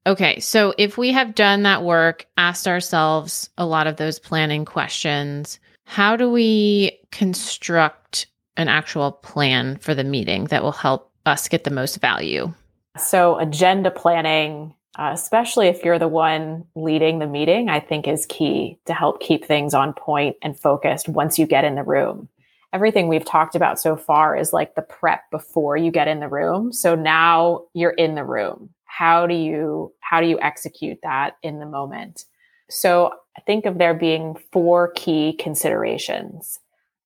Okay, 0.06 0.40
so 0.40 0.74
if 0.78 0.98
we 0.98 1.12
have 1.14 1.36
done 1.36 1.64
that 1.64 1.84
work, 1.84 2.26
asked 2.38 2.68
ourselves 2.68 3.50
a 3.58 3.66
lot 3.66 3.88
of 3.88 3.96
those 3.96 4.20
planning 4.20 4.66
questions, 4.66 5.60
how 5.86 6.16
do 6.16 6.30
we 6.30 7.00
construct 7.12 8.28
an 8.58 8.68
actual 8.68 9.12
plan 9.12 9.78
for 9.78 9.96
the 9.96 10.04
meeting 10.04 10.46
that 10.46 10.64
will 10.64 10.72
help 10.72 11.12
us 11.26 11.48
get 11.48 11.64
the 11.64 11.72
most 11.72 12.02
value? 12.02 12.54
So, 12.98 13.40
agenda 13.40 13.90
planning, 13.90 14.74
uh, 15.00 15.12
especially 15.14 15.68
if 15.68 15.84
you're 15.84 16.00
the 16.00 16.08
one 16.08 16.66
leading 16.76 17.20
the 17.20 17.26
meeting, 17.26 17.70
I 17.70 17.80
think 17.80 18.08
is 18.08 18.26
key 18.28 18.78
to 18.86 18.94
help 18.94 19.20
keep 19.20 19.46
things 19.46 19.74
on 19.74 19.94
point 19.94 20.36
and 20.42 20.60
focused 20.60 21.10
once 21.10 21.40
you 21.40 21.48
get 21.48 21.64
in 21.64 21.76
the 21.76 21.84
room. 21.84 22.28
Everything 22.74 23.08
we've 23.08 23.26
talked 23.26 23.56
about 23.56 23.80
so 23.80 23.96
far 23.96 24.36
is 24.36 24.52
like 24.52 24.76
the 24.76 24.82
prep 24.82 25.22
before 25.32 25.78
you 25.78 25.92
get 25.92 26.08
in 26.08 26.20
the 26.20 26.28
room. 26.28 26.74
So 26.74 26.96
now 26.96 27.62
you're 27.74 27.92
in 27.92 28.16
the 28.16 28.26
room. 28.26 28.72
How 28.86 29.28
do 29.28 29.36
you 29.36 29.94
how 30.00 30.20
do 30.22 30.28
you 30.28 30.40
execute 30.42 31.00
that 31.04 31.38
in 31.44 31.60
the 31.60 31.66
moment? 31.66 32.26
So 32.70 33.12
i 33.38 33.42
think 33.42 33.66
of 33.66 33.78
there 33.78 33.94
being 33.94 34.36
four 34.52 34.92
key 34.96 35.34
considerations. 35.40 36.60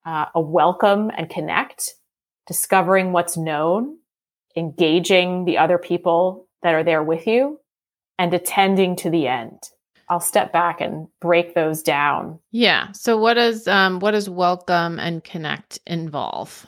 Uh, 0.06 0.26
a 0.36 0.42
welcome 0.42 1.12
and 1.18 1.30
connect 1.30 1.96
discovering 2.48 3.12
what's 3.12 3.36
known 3.36 3.98
engaging 4.58 5.46
the 5.46 5.58
other 5.58 5.78
people 5.78 6.48
that 6.64 6.74
are 6.74 6.84
there 6.84 7.04
with 7.04 7.28
you 7.28 7.60
and 8.18 8.34
attending 8.34 8.96
to 8.96 9.10
the 9.10 9.28
end 9.28 9.60
i'll 10.10 10.20
step 10.20 10.52
back 10.52 10.82
and 10.82 11.08
break 11.20 11.56
those 11.56 11.82
down 11.82 12.40
yeah 12.52 12.92
so 12.92 13.18
what 13.18 13.36
does 13.36 13.68
um, 13.68 14.00
what 14.00 14.12
does 14.12 14.30
welcome 14.30 15.00
and 15.00 15.24
connect 15.24 15.80
involve 15.88 16.66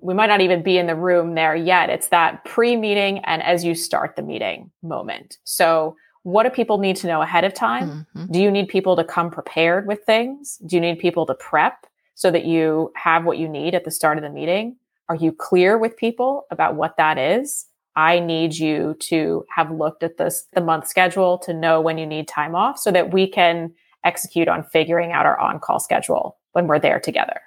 we 0.00 0.14
might 0.14 0.26
not 0.26 0.40
even 0.40 0.62
be 0.62 0.78
in 0.78 0.86
the 0.86 0.94
room 0.94 1.34
there 1.34 1.54
yet. 1.54 1.90
It's 1.90 2.08
that 2.08 2.44
pre 2.44 2.76
meeting 2.76 3.18
and 3.20 3.42
as 3.42 3.64
you 3.64 3.74
start 3.74 4.16
the 4.16 4.22
meeting 4.22 4.70
moment. 4.82 5.38
So, 5.44 5.96
what 6.22 6.44
do 6.44 6.50
people 6.50 6.78
need 6.78 6.96
to 6.96 7.08
know 7.08 7.20
ahead 7.20 7.44
of 7.44 7.52
time? 7.52 8.06
Mm-hmm. 8.14 8.32
Do 8.32 8.40
you 8.40 8.50
need 8.50 8.68
people 8.68 8.94
to 8.94 9.02
come 9.02 9.30
prepared 9.30 9.88
with 9.88 10.04
things? 10.04 10.58
Do 10.64 10.76
you 10.76 10.80
need 10.80 11.00
people 11.00 11.26
to 11.26 11.34
prep 11.34 11.84
so 12.14 12.30
that 12.30 12.44
you 12.44 12.92
have 12.94 13.24
what 13.24 13.38
you 13.38 13.48
need 13.48 13.74
at 13.74 13.84
the 13.84 13.90
start 13.90 14.18
of 14.18 14.22
the 14.22 14.30
meeting? 14.30 14.76
Are 15.08 15.16
you 15.16 15.32
clear 15.32 15.76
with 15.76 15.96
people 15.96 16.46
about 16.50 16.76
what 16.76 16.96
that 16.96 17.18
is? 17.18 17.66
I 17.96 18.20
need 18.20 18.56
you 18.56 18.96
to 19.00 19.44
have 19.54 19.70
looked 19.70 20.02
at 20.02 20.16
this, 20.16 20.46
the 20.54 20.60
month 20.60 20.88
schedule 20.88 21.38
to 21.38 21.52
know 21.52 21.80
when 21.80 21.98
you 21.98 22.06
need 22.06 22.28
time 22.28 22.54
off 22.54 22.78
so 22.78 22.90
that 22.90 23.12
we 23.12 23.28
can 23.28 23.72
execute 24.04 24.48
on 24.48 24.64
figuring 24.64 25.12
out 25.12 25.26
our 25.26 25.38
on 25.38 25.60
call 25.60 25.78
schedule 25.78 26.38
when 26.52 26.66
we're 26.66 26.78
there 26.78 27.00
together. 27.00 27.40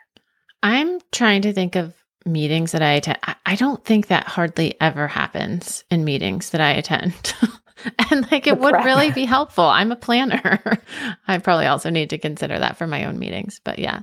I'm 0.64 1.00
trying 1.12 1.42
to 1.44 1.54
think 1.54 1.75
of 1.75 1.94
meetings 2.25 2.72
that 2.72 2.82
I 2.82 2.94
attend, 2.94 3.20
I 3.46 3.56
don't 3.56 3.84
think 3.86 4.08
that 4.08 4.28
hardly 4.28 4.80
ever 4.82 5.08
happens 5.08 5.84
in 5.92 6.04
meetings 6.04 6.50
that 6.52 6.62
I 6.62 6.72
attend. 6.72 7.34
and 8.12 8.30
like 8.32 8.48
it 8.48 8.58
would 8.58 8.75
really 8.84 9.12
be 9.12 9.25
helpful. 9.25 9.66
I'm 9.66 9.92
a 9.92 9.96
planner. 9.96 10.80
I 11.28 11.38
probably 11.38 11.68
also 11.68 11.90
need 11.90 12.10
to 12.12 12.18
consider 12.18 12.58
that 12.58 12.78
for 12.78 12.88
my 12.88 13.06
own 13.06 13.20
meetings, 13.20 13.62
but 13.64 13.78
yeah. 13.80 14.02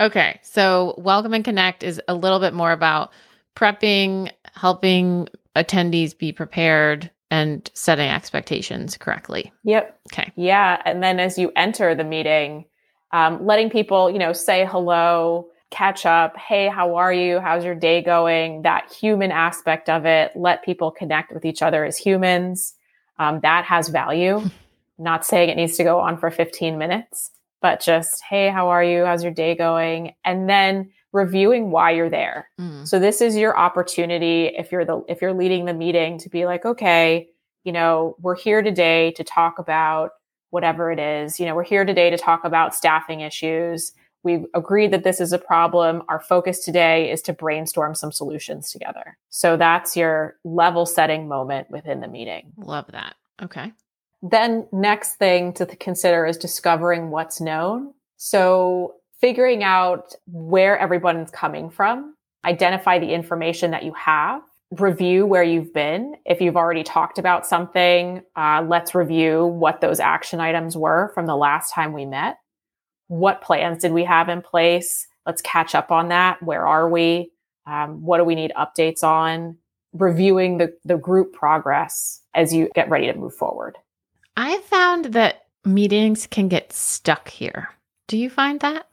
Okay. 0.00 0.40
So, 0.42 0.94
Welcome 0.98 1.34
and 1.34 1.44
Connect 1.44 1.84
is 1.84 2.00
a 2.08 2.14
little 2.14 2.40
bit 2.40 2.54
more 2.54 2.72
about 2.72 3.12
prepping, 3.54 4.30
helping 4.54 5.28
attendees 5.56 6.16
be 6.16 6.32
prepared 6.32 7.10
and 7.30 7.70
setting 7.74 8.08
expectations 8.08 8.96
correctly. 8.96 9.52
Yep. 9.64 9.98
Okay. 10.12 10.32
Yeah. 10.36 10.80
And 10.84 11.02
then 11.02 11.18
as 11.18 11.38
you 11.38 11.52
enter 11.56 11.94
the 11.94 12.04
meeting, 12.04 12.66
um, 13.12 13.44
letting 13.44 13.70
people, 13.70 14.10
you 14.10 14.18
know, 14.18 14.32
say 14.32 14.66
hello, 14.66 15.48
catch 15.70 16.06
up. 16.06 16.36
Hey, 16.36 16.68
how 16.68 16.94
are 16.96 17.12
you? 17.12 17.40
How's 17.40 17.64
your 17.64 17.74
day 17.74 18.02
going? 18.02 18.62
That 18.62 18.92
human 18.92 19.32
aspect 19.32 19.88
of 19.88 20.06
it, 20.06 20.32
let 20.36 20.64
people 20.64 20.90
connect 20.90 21.32
with 21.32 21.44
each 21.44 21.62
other 21.62 21.84
as 21.84 21.96
humans. 21.96 22.74
Um, 23.18 23.40
that 23.40 23.64
has 23.64 23.88
value. 23.88 24.40
Not 24.98 25.26
saying 25.26 25.48
it 25.48 25.56
needs 25.56 25.76
to 25.78 25.84
go 25.84 25.98
on 25.98 26.18
for 26.18 26.30
15 26.30 26.78
minutes, 26.78 27.32
but 27.60 27.80
just, 27.80 28.22
hey, 28.22 28.48
how 28.48 28.68
are 28.68 28.84
you? 28.84 29.04
How's 29.04 29.24
your 29.24 29.32
day 29.32 29.56
going? 29.56 30.14
And 30.24 30.48
then 30.48 30.90
reviewing 31.14 31.70
why 31.70 31.92
you're 31.92 32.10
there. 32.10 32.50
Mm. 32.60 32.86
So 32.86 32.98
this 32.98 33.22
is 33.22 33.36
your 33.36 33.56
opportunity 33.56 34.46
if 34.46 34.70
you're 34.70 34.84
the 34.84 35.02
if 35.08 35.22
you're 35.22 35.32
leading 35.32 35.64
the 35.64 35.72
meeting 35.72 36.18
to 36.18 36.28
be 36.28 36.44
like, 36.44 36.66
okay, 36.66 37.28
you 37.64 37.72
know, 37.72 38.16
we're 38.20 38.36
here 38.36 38.60
today 38.60 39.12
to 39.12 39.24
talk 39.24 39.58
about 39.58 40.10
whatever 40.50 40.92
it 40.92 40.98
is. 40.98 41.40
You 41.40 41.46
know, 41.46 41.54
we're 41.54 41.64
here 41.64 41.86
today 41.86 42.10
to 42.10 42.18
talk 42.18 42.44
about 42.44 42.74
staffing 42.74 43.20
issues 43.20 43.92
We've 44.24 44.46
agreed 44.54 44.90
that 44.92 45.04
this 45.04 45.20
is 45.20 45.34
a 45.34 45.38
problem. 45.38 46.02
Our 46.08 46.18
focus 46.18 46.64
today 46.64 47.10
is 47.10 47.20
to 47.22 47.34
brainstorm 47.34 47.94
some 47.94 48.10
solutions 48.10 48.72
together. 48.72 49.18
So 49.28 49.58
that's 49.58 49.96
your 49.96 50.36
level 50.44 50.86
setting 50.86 51.28
moment 51.28 51.70
within 51.70 52.00
the 52.00 52.08
meeting. 52.08 52.52
Love 52.56 52.86
that. 52.92 53.16
Okay. 53.42 53.72
Then, 54.22 54.66
next 54.72 55.16
thing 55.16 55.52
to 55.54 55.66
consider 55.66 56.24
is 56.24 56.38
discovering 56.38 57.10
what's 57.10 57.42
known. 57.42 57.92
So, 58.16 58.94
figuring 59.24 59.62
out 59.62 60.14
where 60.26 60.78
everyone's 60.78 61.30
coming 61.30 61.70
from, 61.70 62.14
identify 62.44 62.98
the 62.98 63.14
information 63.14 63.70
that 63.70 63.82
you 63.82 63.92
have, 63.94 64.42
review 64.72 65.24
where 65.24 65.42
you've 65.42 65.72
been. 65.72 66.14
If 66.26 66.42
you've 66.42 66.56
already 66.56 66.82
talked 66.82 67.18
about 67.18 67.46
something, 67.46 68.22
uh, 68.36 68.64
let's 68.68 68.94
review 68.94 69.46
what 69.46 69.80
those 69.80 69.98
action 69.98 70.40
items 70.40 70.76
were 70.76 71.10
from 71.14 71.24
the 71.24 71.36
last 71.36 71.72
time 71.72 71.94
we 71.94 72.04
met 72.04 72.36
what 73.08 73.42
plans 73.42 73.82
did 73.82 73.92
we 73.92 74.04
have 74.04 74.28
in 74.28 74.42
place? 74.42 75.06
Let's 75.26 75.42
catch 75.42 75.74
up 75.74 75.90
on 75.90 76.08
that. 76.08 76.42
Where 76.42 76.66
are 76.66 76.88
we? 76.88 77.30
Um, 77.66 78.02
what 78.02 78.18
do 78.18 78.24
we 78.24 78.34
need 78.34 78.52
updates 78.56 79.02
on? 79.02 79.56
Reviewing 79.92 80.58
the, 80.58 80.76
the 80.84 80.96
group 80.96 81.32
progress 81.32 82.20
as 82.34 82.52
you 82.52 82.68
get 82.74 82.90
ready 82.90 83.06
to 83.06 83.18
move 83.18 83.34
forward. 83.34 83.76
I 84.36 84.58
found 84.58 85.06
that 85.06 85.46
meetings 85.64 86.26
can 86.26 86.48
get 86.48 86.72
stuck 86.72 87.28
here. 87.28 87.70
Do 88.08 88.18
you 88.18 88.28
find 88.28 88.60
that? 88.60 88.88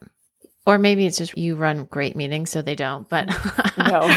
Or 0.66 0.78
maybe 0.78 1.06
it's 1.06 1.18
just 1.18 1.36
you 1.36 1.56
run 1.56 1.84
great 1.86 2.16
meetings, 2.16 2.50
so 2.50 2.62
they 2.62 2.74
don't. 2.74 3.08
But 3.08 3.28
no. 3.78 4.08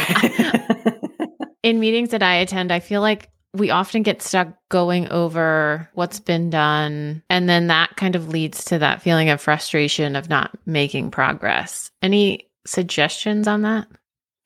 in 1.63 1.79
meetings 1.79 2.09
that 2.09 2.21
I 2.21 2.35
attend, 2.35 2.71
I 2.71 2.79
feel 2.79 3.01
like 3.01 3.29
we 3.55 3.71
often 3.71 4.03
get 4.03 4.21
stuck 4.21 4.49
going 4.69 5.07
over 5.09 5.89
what's 5.93 6.19
been 6.19 6.49
done. 6.49 7.23
And 7.29 7.49
then 7.49 7.67
that 7.67 7.95
kind 7.95 8.15
of 8.15 8.27
leads 8.27 8.65
to 8.65 8.77
that 8.79 9.01
feeling 9.01 9.29
of 9.29 9.41
frustration 9.41 10.15
of 10.15 10.29
not 10.29 10.51
making 10.65 11.11
progress. 11.11 11.89
Any 12.01 12.49
suggestions 12.67 13.47
on 13.47 13.61
that? 13.61 13.87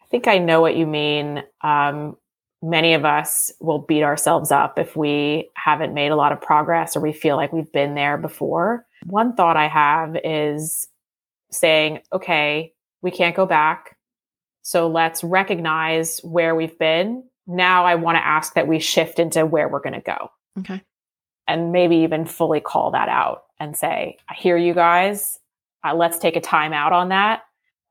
I 0.01 0.06
think 0.10 0.27
I 0.27 0.38
know 0.38 0.62
what 0.62 0.75
you 0.75 0.86
mean. 0.86 1.44
Um, 1.62 2.18
many 2.62 2.94
of 2.94 3.06
us 3.06 3.51
will 3.60 3.79
beat 3.79 4.03
ourselves 4.03 4.51
up 4.51 4.77
if 4.77 4.96
we 4.96 5.50
haven't 5.56 5.94
made 5.94 6.12
a 6.12 6.15
lot 6.15 6.32
of 6.32 6.41
progress 6.41 6.96
or 6.96 7.00
we 7.00 7.13
feel 7.13 7.36
like 7.36 7.53
we've 7.53 7.72
been 7.72 7.96
there 7.96 8.18
before. 8.18 8.86
One 9.06 9.36
thought 9.36 9.58
I 9.58 9.68
have 9.68 10.18
is 10.24 10.88
saying, 11.51 12.01
okay, 12.13 12.74
we 13.01 13.12
can't 13.12 13.36
go 13.36 13.46
back. 13.46 13.98
So 14.62 14.88
let's 14.88 15.24
recognize 15.24 16.20
where 16.24 16.56
we've 16.56 16.77
been 16.77 17.24
now 17.50 17.86
I 17.86 17.96
want 17.96 18.15
to 18.15 18.25
ask 18.25 18.53
that 18.53 18.68
we 18.68 18.79
shift 18.79 19.18
into 19.18 19.46
where 19.46 19.68
we're 19.68 19.82
going 19.82 19.94
to 19.94 20.01
go. 20.01 20.32
Okay. 20.60 20.82
And 21.48 21.72
maybe 21.72 21.98
even 21.98 22.25
fully 22.25 22.60
call 22.60 22.91
that 22.91 23.10
out 23.10 23.44
and 23.60 23.75
say, 23.75 24.18
I 24.29 24.36
hear 24.36 24.56
you 24.56 24.75
guys. 24.75 25.39
Uh, 25.84 25.96
let's 25.96 26.20
take 26.20 26.36
a 26.36 26.41
time 26.41 26.74
out 26.74 26.94
on 26.94 27.10
that. 27.10 27.41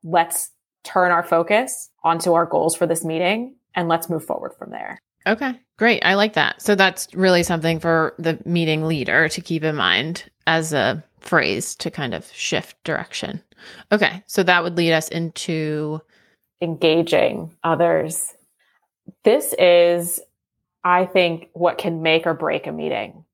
Let's 0.01 0.51
turn 0.85 1.11
our 1.11 1.23
focus 1.23 1.89
onto 2.03 2.33
our 2.33 2.45
goals 2.45 2.75
for 2.75 2.87
this 2.87 3.03
meeting 3.03 3.55
and 3.75 3.89
let's 3.89 4.09
move 4.09 4.23
forward 4.23 4.53
from 4.57 4.71
there. 4.71 4.97
Okay, 5.27 5.59
great. 5.77 6.01
I 6.05 6.13
like 6.13 6.33
that. 6.33 6.61
So 6.61 6.75
that's 6.75 7.13
really 7.13 7.43
something 7.43 7.81
for 7.81 8.15
the 8.17 8.39
meeting 8.45 8.85
leader 8.85 9.27
to 9.27 9.41
keep 9.41 9.65
in 9.65 9.75
mind 9.75 10.23
as 10.47 10.71
a 10.71 11.03
phrase 11.21 11.75
to 11.75 11.91
kind 11.91 12.13
of 12.13 12.25
shift 12.33 12.81
direction. 12.83 13.41
Okay, 13.91 14.23
so 14.27 14.43
that 14.43 14.63
would 14.63 14.77
lead 14.77 14.93
us 14.93 15.09
into 15.09 16.01
engaging 16.61 17.55
others. 17.63 18.33
This 19.23 19.53
is, 19.57 20.19
I 20.83 21.05
think, 21.05 21.49
what 21.53 21.77
can 21.77 22.01
make 22.01 22.25
or 22.25 22.33
break 22.33 22.67
a 22.67 22.71
meeting. 22.71 23.25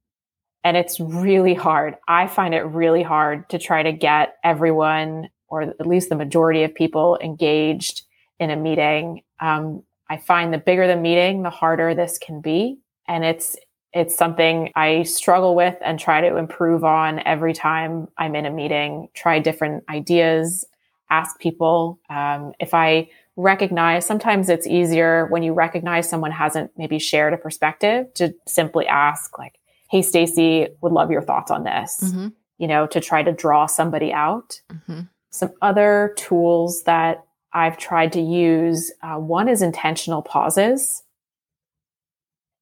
And 0.63 0.75
it's 0.75 1.00
really 1.00 1.54
hard. 1.54 1.96
I 2.08 2.27
find 2.27 2.56
it 2.56 2.62
really 2.62 3.04
hard 3.04 3.50
to 3.50 3.60
try 3.60 3.84
to 3.84 3.92
get 3.92 4.38
everyone, 4.44 5.30
or 5.48 5.62
at 5.62 5.86
least 5.86 6.10
the 6.10 6.15
majority 6.15 6.63
of 6.63 6.74
people, 6.74 7.20
engaged 7.22 8.04
in 8.39 8.50
a 8.50 8.56
meeting. 8.56 9.22
Um, 9.39 9.84
I 10.10 10.18
find 10.18 10.54
the 10.54 10.58
bigger 10.58 10.88
the 10.88 10.96
meeting, 10.96 11.44
the 11.44 11.50
harder 11.50 11.94
this 11.94 12.18
can 12.18 12.42
be. 12.42 12.80
And 13.08 13.24
it's 13.24 13.56
it's 13.96 14.16
something 14.16 14.72
I 14.75 15.04
struggle 15.04 15.56
with 15.56 15.78
and 15.82 15.98
try 15.98 16.20
to 16.20 16.36
improve 16.36 16.84
on 16.84 17.22
every 17.25 17.54
time 17.54 18.10
I'm 18.18 18.36
in 18.36 18.46
a 18.46 18.52
meeting, 18.52 19.08
try 19.14 19.40
different 19.40 19.86
ideas, 19.88 20.66
ask 21.10 21.40
people. 21.40 21.98
Um, 22.10 22.52
if 22.60 22.74
I 22.74 23.10
recognize, 23.38 24.06
sometimes 24.06 24.50
it's 24.50 24.68
easier 24.68 25.28
when 25.28 25.44
you 25.44 25.54
recognize 25.54 26.10
someone 26.10 26.32
hasn't 26.32 26.72
maybe 26.78 27.00
shared 27.00 27.34
a 27.34 27.38
perspective 27.38 28.14
to 28.16 28.36
simply 28.46 28.86
ask, 28.86 29.38
like, 29.40 29.60
hey, 29.90 30.02
Stacey, 30.02 30.68
would 30.82 30.92
love 30.92 31.10
your 31.10 31.22
thoughts 31.22 31.50
on 31.50 31.64
this, 31.64 32.02
mm-hmm. 32.04 32.28
you 32.58 32.68
know, 32.68 32.88
to 32.88 33.00
try 33.00 33.24
to 33.24 33.32
draw 33.32 33.66
somebody 33.66 34.12
out. 34.12 34.60
Mm-hmm. 34.70 35.02
Some 35.30 35.54
other 35.62 36.14
tools 36.18 36.84
that 36.84 37.24
I've 37.54 37.78
tried 37.78 38.12
to 38.14 38.22
use 38.22 38.92
uh, 39.02 39.16
one 39.16 39.48
is 39.48 39.62
intentional 39.62 40.22
pauses, 40.22 41.04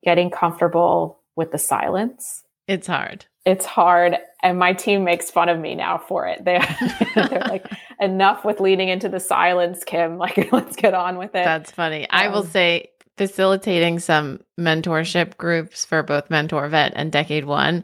getting 0.03 0.29
comfortable 0.29 1.21
with 1.35 1.51
the 1.51 1.57
silence. 1.57 2.43
It's 2.67 2.87
hard. 2.87 3.25
It's 3.45 3.65
hard. 3.65 4.17
And 4.41 4.57
my 4.57 4.73
team 4.73 5.03
makes 5.03 5.29
fun 5.29 5.49
of 5.49 5.59
me 5.59 5.75
now 5.75 5.97
for 5.97 6.27
it. 6.27 6.43
They, 6.45 6.59
they're 7.15 7.39
like, 7.41 7.69
enough 7.99 8.45
with 8.45 8.59
leading 8.59 8.89
into 8.89 9.09
the 9.09 9.19
silence, 9.19 9.83
Kim. 9.83 10.17
Like, 10.23 10.51
let's 10.51 10.75
get 10.75 10.93
on 10.93 11.17
with 11.17 11.31
it. 11.31 11.43
That's 11.43 11.71
funny. 11.71 12.09
Um, 12.09 12.09
I 12.11 12.27
will 12.29 12.39
um, 12.39 12.47
say, 12.47 12.89
facilitating 13.17 13.99
some 13.99 14.41
mentorship 14.59 15.37
groups 15.37 15.85
for 15.85 16.03
both 16.03 16.29
MentorVet 16.29 16.93
and 16.95 17.11
Decade 17.11 17.45
One, 17.45 17.83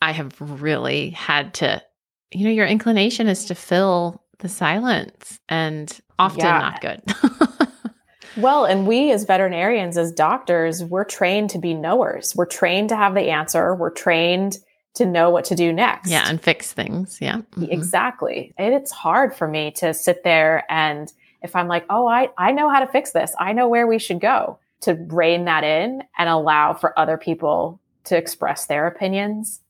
I 0.00 0.12
have 0.12 0.34
really 0.40 1.10
had 1.10 1.54
to, 1.54 1.82
you 2.32 2.44
know, 2.44 2.50
your 2.50 2.66
inclination 2.66 3.28
is 3.28 3.46
to 3.46 3.54
fill 3.54 4.22
the 4.38 4.48
silence 4.48 5.38
and 5.48 6.00
often 6.18 6.40
yeah. 6.40 6.58
not 6.58 6.80
good. 6.80 7.02
Well, 8.36 8.64
and 8.64 8.86
we 8.86 9.10
as 9.12 9.24
veterinarians, 9.24 9.98
as 9.98 10.12
doctors, 10.12 10.84
we're 10.84 11.04
trained 11.04 11.50
to 11.50 11.58
be 11.58 11.74
knowers. 11.74 12.34
We're 12.36 12.46
trained 12.46 12.88
to 12.90 12.96
have 12.96 13.14
the 13.14 13.30
answer. 13.30 13.74
We're 13.74 13.90
trained 13.90 14.58
to 14.94 15.06
know 15.06 15.30
what 15.30 15.44
to 15.46 15.54
do 15.54 15.72
next. 15.72 16.10
Yeah, 16.10 16.24
and 16.28 16.40
fix 16.40 16.72
things. 16.72 17.18
Yeah. 17.20 17.38
Mm-hmm. 17.38 17.64
Exactly. 17.64 18.54
And 18.58 18.74
it's 18.74 18.90
hard 18.90 19.34
for 19.34 19.46
me 19.48 19.70
to 19.72 19.94
sit 19.94 20.24
there 20.24 20.64
and 20.68 21.12
if 21.42 21.56
I'm 21.56 21.68
like, 21.68 21.86
oh, 21.88 22.06
I, 22.06 22.28
I 22.36 22.52
know 22.52 22.68
how 22.68 22.80
to 22.80 22.86
fix 22.86 23.12
this, 23.12 23.34
I 23.38 23.52
know 23.52 23.68
where 23.68 23.86
we 23.86 23.98
should 23.98 24.20
go, 24.20 24.58
to 24.82 24.94
rein 24.94 25.46
that 25.46 25.64
in 25.64 26.02
and 26.18 26.28
allow 26.28 26.74
for 26.74 26.98
other 26.98 27.16
people 27.16 27.80
to 28.04 28.16
express 28.16 28.66
their 28.66 28.86
opinions. 28.86 29.60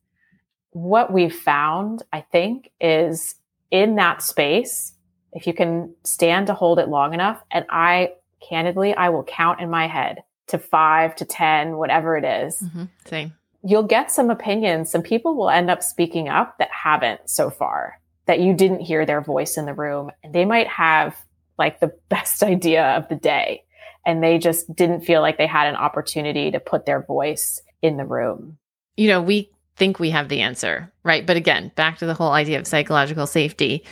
What 0.71 1.13
we've 1.13 1.35
found, 1.35 2.03
I 2.11 2.21
think, 2.21 2.71
is 2.79 3.35
in 3.71 3.95
that 3.95 4.21
space, 4.21 4.93
if 5.33 5.47
you 5.47 5.53
can 5.53 5.95
stand 6.03 6.47
to 6.47 6.53
hold 6.53 6.79
it 6.79 6.89
long 6.89 7.13
enough, 7.13 7.41
and 7.51 7.65
I 7.69 8.13
candidly, 8.41 8.93
I 8.93 9.09
will 9.09 9.23
count 9.23 9.59
in 9.59 9.69
my 9.69 9.87
head 9.87 10.23
to 10.47 10.59
five 10.59 11.15
to 11.15 11.25
10, 11.25 11.77
whatever 11.77 12.17
it 12.17 12.25
is. 12.25 12.61
Mm-hmm. 12.61 12.83
Same. 13.05 13.33
You'll 13.63 13.83
get 13.83 14.11
some 14.11 14.29
opinions. 14.29 14.91
Some 14.91 15.01
people 15.01 15.35
will 15.35 15.49
end 15.49 15.69
up 15.69 15.83
speaking 15.83 16.29
up 16.29 16.57
that 16.57 16.69
haven't 16.71 17.29
so 17.29 17.49
far, 17.49 17.99
that 18.25 18.39
you 18.39 18.53
didn't 18.53 18.81
hear 18.81 19.05
their 19.05 19.21
voice 19.21 19.57
in 19.57 19.65
the 19.65 19.73
room. 19.73 20.11
And 20.23 20.33
they 20.33 20.45
might 20.45 20.67
have 20.67 21.15
like 21.57 21.79
the 21.79 21.93
best 22.09 22.43
idea 22.43 22.97
of 22.97 23.07
the 23.07 23.15
day. 23.15 23.63
And 24.05 24.23
they 24.23 24.39
just 24.39 24.73
didn't 24.75 25.01
feel 25.01 25.21
like 25.21 25.37
they 25.37 25.47
had 25.47 25.67
an 25.67 25.75
opportunity 25.75 26.51
to 26.51 26.59
put 26.59 26.85
their 26.85 27.03
voice 27.03 27.61
in 27.81 27.97
the 27.97 28.05
room. 28.05 28.57
You 28.97 29.07
know, 29.07 29.21
we 29.21 29.51
think 29.77 29.99
we 29.99 30.09
have 30.09 30.27
the 30.27 30.41
answer, 30.41 30.91
right? 31.03 31.25
But 31.25 31.37
again, 31.37 31.71
back 31.75 31.99
to 31.99 32.05
the 32.05 32.15
whole 32.15 32.31
idea 32.31 32.59
of 32.59 32.67
psychological 32.67 33.27
safety, 33.27 33.85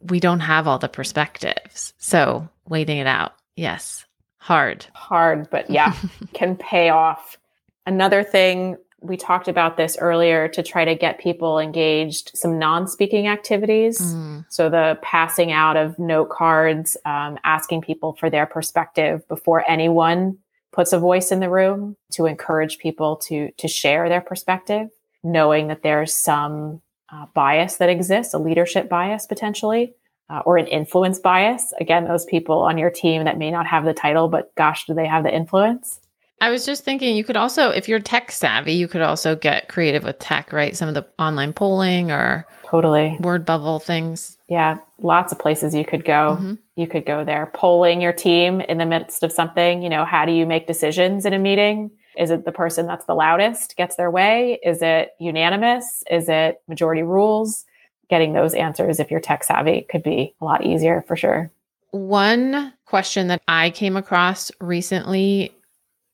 we 0.00 0.20
don't 0.20 0.40
have 0.40 0.66
all 0.66 0.78
the 0.78 0.88
perspectives. 0.88 1.94
So 1.98 2.48
waiting 2.68 2.98
it 2.98 3.06
out 3.06 3.34
Yes. 3.56 4.06
Hard. 4.38 4.86
Hard, 4.94 5.48
but 5.50 5.70
yeah, 5.70 5.94
can 6.32 6.56
pay 6.56 6.88
off. 6.88 7.38
Another 7.86 8.24
thing, 8.24 8.76
we 9.00 9.16
talked 9.16 9.48
about 9.48 9.76
this 9.76 9.96
earlier 10.00 10.48
to 10.48 10.62
try 10.62 10.84
to 10.84 10.94
get 10.94 11.20
people 11.20 11.58
engaged, 11.58 12.32
some 12.34 12.58
non 12.58 12.88
speaking 12.88 13.28
activities. 13.28 14.00
Mm. 14.00 14.44
So 14.48 14.68
the 14.68 14.98
passing 15.02 15.52
out 15.52 15.76
of 15.76 15.98
note 15.98 16.30
cards, 16.30 16.96
um, 17.04 17.38
asking 17.44 17.82
people 17.82 18.14
for 18.14 18.30
their 18.30 18.46
perspective 18.46 19.26
before 19.28 19.68
anyone 19.68 20.38
puts 20.72 20.92
a 20.92 20.98
voice 20.98 21.30
in 21.30 21.40
the 21.40 21.50
room 21.50 21.96
to 22.12 22.26
encourage 22.26 22.78
people 22.78 23.16
to, 23.16 23.50
to 23.58 23.68
share 23.68 24.08
their 24.08 24.20
perspective, 24.20 24.88
knowing 25.22 25.68
that 25.68 25.82
there's 25.82 26.14
some 26.14 26.80
uh, 27.12 27.26
bias 27.34 27.76
that 27.76 27.90
exists, 27.90 28.34
a 28.34 28.38
leadership 28.38 28.88
bias 28.88 29.26
potentially 29.26 29.94
uh, 30.30 30.40
or 30.46 30.56
an 30.56 30.66
influence 30.66 31.18
bias. 31.18 31.72
Again, 31.80 32.06
those 32.06 32.24
people 32.24 32.60
on 32.60 32.78
your 32.78 32.90
team 32.90 33.24
that 33.24 33.38
may 33.38 33.50
not 33.50 33.66
have 33.66 33.84
the 33.84 33.94
title, 33.94 34.28
but 34.28 34.54
gosh, 34.54 34.86
do 34.86 34.94
they 34.94 35.06
have 35.06 35.24
the 35.24 35.34
influence? 35.34 36.00
I 36.40 36.50
was 36.50 36.66
just 36.66 36.84
thinking 36.84 37.16
you 37.16 37.22
could 37.22 37.36
also, 37.36 37.70
if 37.70 37.88
you're 37.88 38.00
tech 38.00 38.32
savvy, 38.32 38.72
you 38.72 38.88
could 38.88 39.00
also 39.00 39.36
get 39.36 39.68
creative 39.68 40.02
with 40.02 40.18
tech, 40.18 40.52
right? 40.52 40.76
Some 40.76 40.88
of 40.88 40.94
the 40.94 41.06
online 41.16 41.52
polling 41.52 42.10
or 42.10 42.46
totally 42.68 43.16
word 43.20 43.46
bubble 43.46 43.78
things. 43.78 44.36
Yeah, 44.48 44.78
lots 45.00 45.30
of 45.30 45.38
places 45.38 45.72
you 45.72 45.84
could 45.84 46.04
go. 46.04 46.36
Mm-hmm. 46.36 46.54
You 46.74 46.88
could 46.88 47.06
go 47.06 47.24
there. 47.24 47.52
Polling 47.54 48.00
your 48.00 48.12
team 48.12 48.60
in 48.62 48.78
the 48.78 48.86
midst 48.86 49.22
of 49.22 49.30
something, 49.30 49.82
you 49.82 49.88
know, 49.88 50.04
how 50.04 50.24
do 50.24 50.32
you 50.32 50.44
make 50.44 50.66
decisions 50.66 51.24
in 51.24 51.32
a 51.32 51.38
meeting? 51.38 51.92
Is 52.18 52.30
it 52.30 52.44
the 52.44 52.52
person 52.52 52.86
that's 52.86 53.06
the 53.06 53.14
loudest 53.14 53.76
gets 53.76 53.94
their 53.94 54.10
way? 54.10 54.58
Is 54.64 54.82
it 54.82 55.10
unanimous? 55.20 56.02
Is 56.10 56.28
it 56.28 56.60
majority 56.66 57.02
rules? 57.02 57.64
Getting 58.12 58.34
those 58.34 58.52
answers 58.52 59.00
if 59.00 59.10
you're 59.10 59.20
tech 59.20 59.42
savvy 59.42 59.86
could 59.88 60.02
be 60.02 60.34
a 60.42 60.44
lot 60.44 60.66
easier 60.66 61.00
for 61.08 61.16
sure. 61.16 61.50
One 61.92 62.74
question 62.84 63.28
that 63.28 63.40
I 63.48 63.70
came 63.70 63.96
across 63.96 64.52
recently, 64.60 65.50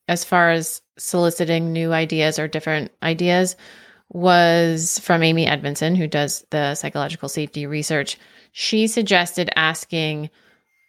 as 0.07 0.23
far 0.23 0.53
as 0.53 0.81
soliciting 0.97 1.73
new 1.73 1.93
ideas 1.93 2.39
or 2.39 2.47
different 2.47 2.93
ideas, 3.03 3.57
was 4.11 5.01
from 5.01 5.25
Amy 5.25 5.49
Edmondson, 5.49 5.97
who 5.97 6.07
does 6.07 6.47
the 6.51 6.77
psychological 6.77 7.29
safety 7.29 7.67
research. 7.67 8.17
She 8.53 8.87
suggested 8.87 9.51
asking 9.57 10.31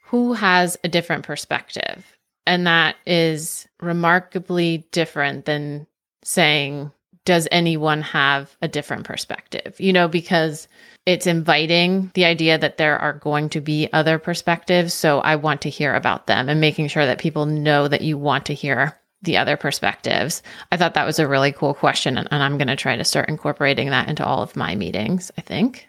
who 0.03 0.33
has 0.33 0.77
a 0.83 0.89
different 0.89 1.25
perspective. 1.25 2.05
And 2.45 2.67
that 2.67 2.97
is 3.07 3.67
remarkably 3.81 4.85
different 4.91 5.45
than 5.45 5.87
saying, 6.23 6.91
does 7.29 7.47
anyone 7.51 8.01
have 8.01 8.57
a 8.59 8.67
different 8.67 9.03
perspective? 9.03 9.79
You 9.79 9.93
know, 9.93 10.07
because 10.07 10.67
it's 11.05 11.27
inviting 11.27 12.09
the 12.15 12.25
idea 12.25 12.57
that 12.57 12.77
there 12.77 12.97
are 12.97 13.13
going 13.13 13.49
to 13.49 13.61
be 13.61 13.87
other 13.93 14.17
perspectives. 14.17 14.95
So 14.95 15.19
I 15.19 15.35
want 15.35 15.61
to 15.61 15.69
hear 15.69 15.93
about 15.93 16.25
them 16.25 16.49
and 16.49 16.59
making 16.59 16.87
sure 16.87 17.05
that 17.05 17.19
people 17.19 17.45
know 17.45 17.87
that 17.87 18.01
you 18.01 18.17
want 18.17 18.47
to 18.47 18.55
hear 18.55 18.99
the 19.21 19.37
other 19.37 19.57
perspectives. 19.57 20.41
I 20.71 20.77
thought 20.77 20.95
that 20.95 21.05
was 21.05 21.19
a 21.19 21.27
really 21.27 21.51
cool 21.51 21.75
question. 21.75 22.17
And, 22.17 22.27
and 22.31 22.41
I'm 22.41 22.57
going 22.57 22.67
to 22.67 22.75
try 22.75 22.95
to 22.95 23.03
start 23.03 23.29
incorporating 23.29 23.91
that 23.91 24.09
into 24.09 24.25
all 24.25 24.41
of 24.41 24.55
my 24.55 24.73
meetings, 24.73 25.29
I 25.37 25.41
think. 25.41 25.87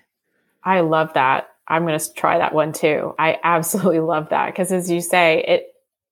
I 0.63 0.81
love 0.81 1.15
that. 1.15 1.49
I'm 1.67 1.87
going 1.87 1.99
to 1.99 2.13
try 2.13 2.37
that 2.37 2.53
one 2.53 2.75
too. 2.75 3.15
I 3.19 3.39
absolutely 3.43 4.01
love 4.01 4.29
that 4.29 4.49
because 4.49 4.73
as 4.73 4.91
you 4.91 5.01
say, 5.01 5.43
it 5.49 5.67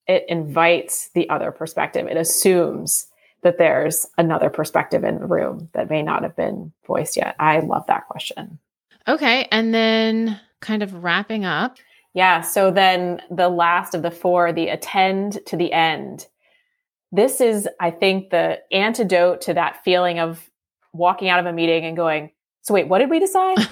it 0.07 0.25
invites 0.31 1.11
the 1.11 1.29
other 1.29 1.53
perspective. 1.53 2.07
It 2.07 2.17
assumes 2.17 3.08
that 3.43 3.59
there's 3.59 4.07
another 4.17 4.51
perspective 4.51 5.05
in 5.05 5.19
the 5.19 5.27
room 5.27 5.69
that 5.73 5.91
may 5.91 6.03
not 6.03 6.23
have 6.23 6.37
been 6.37 6.73
voiced 6.87 7.17
yet. 7.17 7.37
I 7.39 7.61
love 7.61 7.87
that 7.87 8.09
question. 8.09 8.59
Okay. 9.07 9.49
And 9.51 9.73
then 9.73 10.41
kind 10.61 10.83
of 10.83 11.05
wrapping 11.05 11.45
up. 11.45 11.79
Yeah. 12.15 12.41
So 12.41 12.71
then 12.71 13.23
the 13.31 13.49
last 13.49 13.95
of 13.95 14.03
the 14.03 14.11
four, 14.11 14.53
the 14.53 14.69
attend 14.69 15.39
to 15.47 15.57
the 15.57 15.73
end. 15.73 16.27
This 17.13 17.41
is, 17.41 17.69
I 17.81 17.91
think, 17.91 18.31
the 18.31 18.59
antidote 18.73 19.41
to 19.43 19.55
that 19.55 19.83
feeling 19.85 20.19
of 20.19 20.51
walking 20.93 21.29
out 21.29 21.41
of 21.41 21.47
a 21.47 21.53
meeting 21.53 21.85
and 21.85 21.97
going, 21.97 22.31
so 22.63 22.75
wait, 22.75 22.89
what 22.89 22.99
did 22.99 23.09
we 23.09 23.19
decide? 23.19 23.59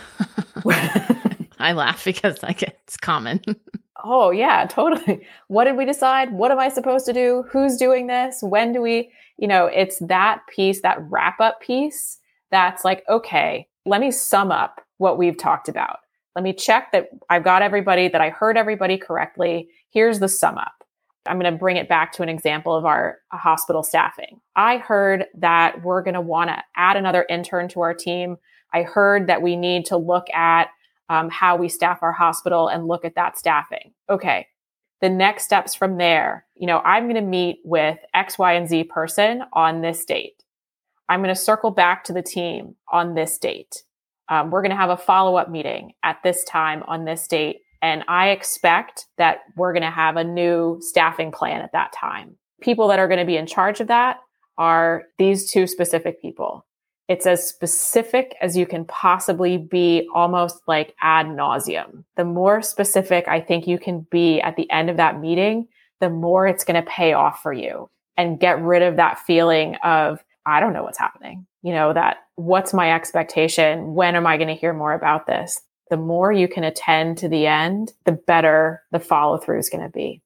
I 1.58 1.72
laugh 1.72 2.04
because 2.04 2.42
like 2.42 2.62
it's 2.62 2.96
common. 2.96 3.40
oh 4.04 4.30
yeah, 4.30 4.66
totally. 4.66 5.26
What 5.48 5.64
did 5.64 5.76
we 5.76 5.84
decide? 5.84 6.32
What 6.32 6.50
am 6.50 6.58
I 6.58 6.68
supposed 6.68 7.06
to 7.06 7.12
do? 7.12 7.44
Who's 7.50 7.76
doing 7.76 8.06
this? 8.06 8.38
When 8.42 8.72
do 8.72 8.80
we, 8.80 9.10
you 9.38 9.48
know, 9.48 9.66
it's 9.66 9.98
that 10.00 10.40
piece, 10.48 10.82
that 10.82 10.98
wrap 11.10 11.40
up 11.40 11.60
piece 11.60 12.18
that's 12.50 12.84
like, 12.84 13.04
okay, 13.08 13.68
let 13.84 14.00
me 14.00 14.10
sum 14.10 14.50
up 14.50 14.80
what 14.98 15.18
we've 15.18 15.36
talked 15.36 15.68
about. 15.68 15.98
Let 16.34 16.42
me 16.42 16.52
check 16.52 16.92
that 16.92 17.08
I've 17.30 17.44
got 17.44 17.62
everybody, 17.62 18.08
that 18.08 18.20
I 18.20 18.30
heard 18.30 18.56
everybody 18.56 18.98
correctly. 18.98 19.68
Here's 19.90 20.20
the 20.20 20.28
sum 20.28 20.58
up. 20.58 20.84
I'm 21.26 21.38
going 21.38 21.52
to 21.52 21.58
bring 21.58 21.76
it 21.76 21.88
back 21.88 22.12
to 22.12 22.22
an 22.22 22.28
example 22.28 22.74
of 22.74 22.84
our 22.84 23.18
hospital 23.32 23.82
staffing. 23.82 24.40
I 24.54 24.78
heard 24.78 25.26
that 25.38 25.82
we're 25.82 26.02
going 26.02 26.14
to 26.14 26.20
want 26.20 26.50
to 26.50 26.62
add 26.76 26.96
another 26.96 27.26
intern 27.28 27.68
to 27.68 27.80
our 27.80 27.94
team. 27.94 28.36
I 28.72 28.82
heard 28.82 29.26
that 29.26 29.42
we 29.42 29.56
need 29.56 29.86
to 29.86 29.96
look 29.96 30.28
at 30.32 30.68
um, 31.08 31.30
how 31.30 31.56
we 31.56 31.68
staff 31.68 32.02
our 32.02 32.12
hospital 32.12 32.68
and 32.68 32.86
look 32.86 33.04
at 33.04 33.14
that 33.14 33.38
staffing. 33.38 33.92
Okay. 34.08 34.46
The 35.00 35.08
next 35.08 35.44
steps 35.44 35.74
from 35.74 35.98
there, 35.98 36.45
you 36.56 36.66
know, 36.66 36.78
I'm 36.78 37.04
going 37.04 37.16
to 37.16 37.20
meet 37.20 37.60
with 37.64 37.98
X, 38.14 38.38
Y, 38.38 38.54
and 38.54 38.68
Z 38.68 38.84
person 38.84 39.42
on 39.52 39.82
this 39.82 40.04
date. 40.04 40.42
I'm 41.08 41.22
going 41.22 41.34
to 41.34 41.40
circle 41.40 41.70
back 41.70 42.04
to 42.04 42.12
the 42.12 42.22
team 42.22 42.74
on 42.90 43.14
this 43.14 43.38
date. 43.38 43.82
Um, 44.28 44.50
we're 44.50 44.62
going 44.62 44.70
to 44.70 44.76
have 44.76 44.90
a 44.90 44.96
follow 44.96 45.36
up 45.36 45.50
meeting 45.50 45.92
at 46.02 46.22
this 46.24 46.44
time 46.44 46.82
on 46.88 47.04
this 47.04 47.28
date. 47.28 47.60
And 47.82 48.04
I 48.08 48.30
expect 48.30 49.06
that 49.18 49.40
we're 49.56 49.72
going 49.72 49.82
to 49.82 49.90
have 49.90 50.16
a 50.16 50.24
new 50.24 50.78
staffing 50.80 51.30
plan 51.30 51.62
at 51.62 51.72
that 51.72 51.92
time. 51.92 52.36
People 52.60 52.88
that 52.88 52.98
are 52.98 53.06
going 53.06 53.20
to 53.20 53.26
be 53.26 53.36
in 53.36 53.46
charge 53.46 53.80
of 53.80 53.88
that 53.88 54.18
are 54.58 55.04
these 55.18 55.52
two 55.52 55.66
specific 55.66 56.20
people. 56.20 56.66
It's 57.08 57.26
as 57.26 57.46
specific 57.46 58.34
as 58.40 58.56
you 58.56 58.66
can 58.66 58.84
possibly 58.84 59.58
be, 59.58 60.08
almost 60.12 60.60
like 60.66 60.94
ad 61.00 61.26
nauseum. 61.26 62.02
The 62.16 62.24
more 62.24 62.62
specific 62.62 63.28
I 63.28 63.40
think 63.40 63.68
you 63.68 63.78
can 63.78 64.06
be 64.10 64.40
at 64.40 64.56
the 64.56 64.68
end 64.70 64.90
of 64.90 64.96
that 64.96 65.20
meeting, 65.20 65.68
the 66.00 66.10
more 66.10 66.46
it's 66.46 66.64
going 66.64 66.82
to 66.82 66.90
pay 66.90 67.12
off 67.12 67.42
for 67.42 67.52
you 67.52 67.88
and 68.16 68.40
get 68.40 68.60
rid 68.60 68.82
of 68.82 68.96
that 68.96 69.18
feeling 69.20 69.76
of, 69.76 70.22
I 70.44 70.60
don't 70.60 70.72
know 70.72 70.82
what's 70.82 70.98
happening. 70.98 71.46
You 71.62 71.72
know, 71.72 71.92
that 71.92 72.18
what's 72.36 72.72
my 72.72 72.92
expectation? 72.92 73.94
When 73.94 74.14
am 74.14 74.26
I 74.26 74.36
going 74.36 74.48
to 74.48 74.54
hear 74.54 74.72
more 74.72 74.92
about 74.92 75.26
this? 75.26 75.60
The 75.90 75.96
more 75.96 76.32
you 76.32 76.48
can 76.48 76.64
attend 76.64 77.18
to 77.18 77.28
the 77.28 77.46
end, 77.46 77.92
the 78.04 78.12
better 78.12 78.82
the 78.92 79.00
follow 79.00 79.38
through 79.38 79.58
is 79.58 79.70
going 79.70 79.84
to 79.84 79.90
be. 79.90 80.22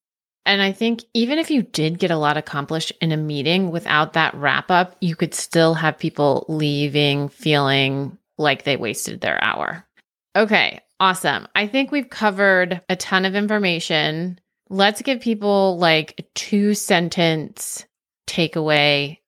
And 0.47 0.63
I 0.63 0.73
think 0.73 1.05
even 1.15 1.39
if 1.39 1.51
you 1.51 1.63
did 1.63 1.99
get 1.99 2.11
a 2.11 2.17
lot 2.17 2.37
accomplished 2.37 2.93
in 3.01 3.13
a 3.13 3.17
meeting 3.17 3.71
without 3.71 4.15
that 4.15 4.35
wrap 4.35 4.71
up, 4.71 4.97
you 5.01 5.15
could 5.15 5.35
still 5.35 5.75
have 5.75 5.99
people 5.99 6.47
leaving 6.49 7.29
feeling 7.29 8.17
like 8.39 8.65
they 8.65 8.77
wasted 8.77 9.21
their 9.21 9.43
hour. 9.45 9.87
Okay, 10.35 10.81
awesome. 10.99 11.47
I 11.55 11.67
think 11.67 11.93
we've 11.93 12.09
covered 12.09 12.81
a 12.89 12.97
ton 12.97 13.25
of 13.27 13.35
information. 13.35 14.41
Let's 14.71 15.03
give 15.03 15.21
people 15.21 15.77
like 15.79 16.27
two 16.35 16.73
sentence 16.73 17.85
takeaway. 18.27 19.19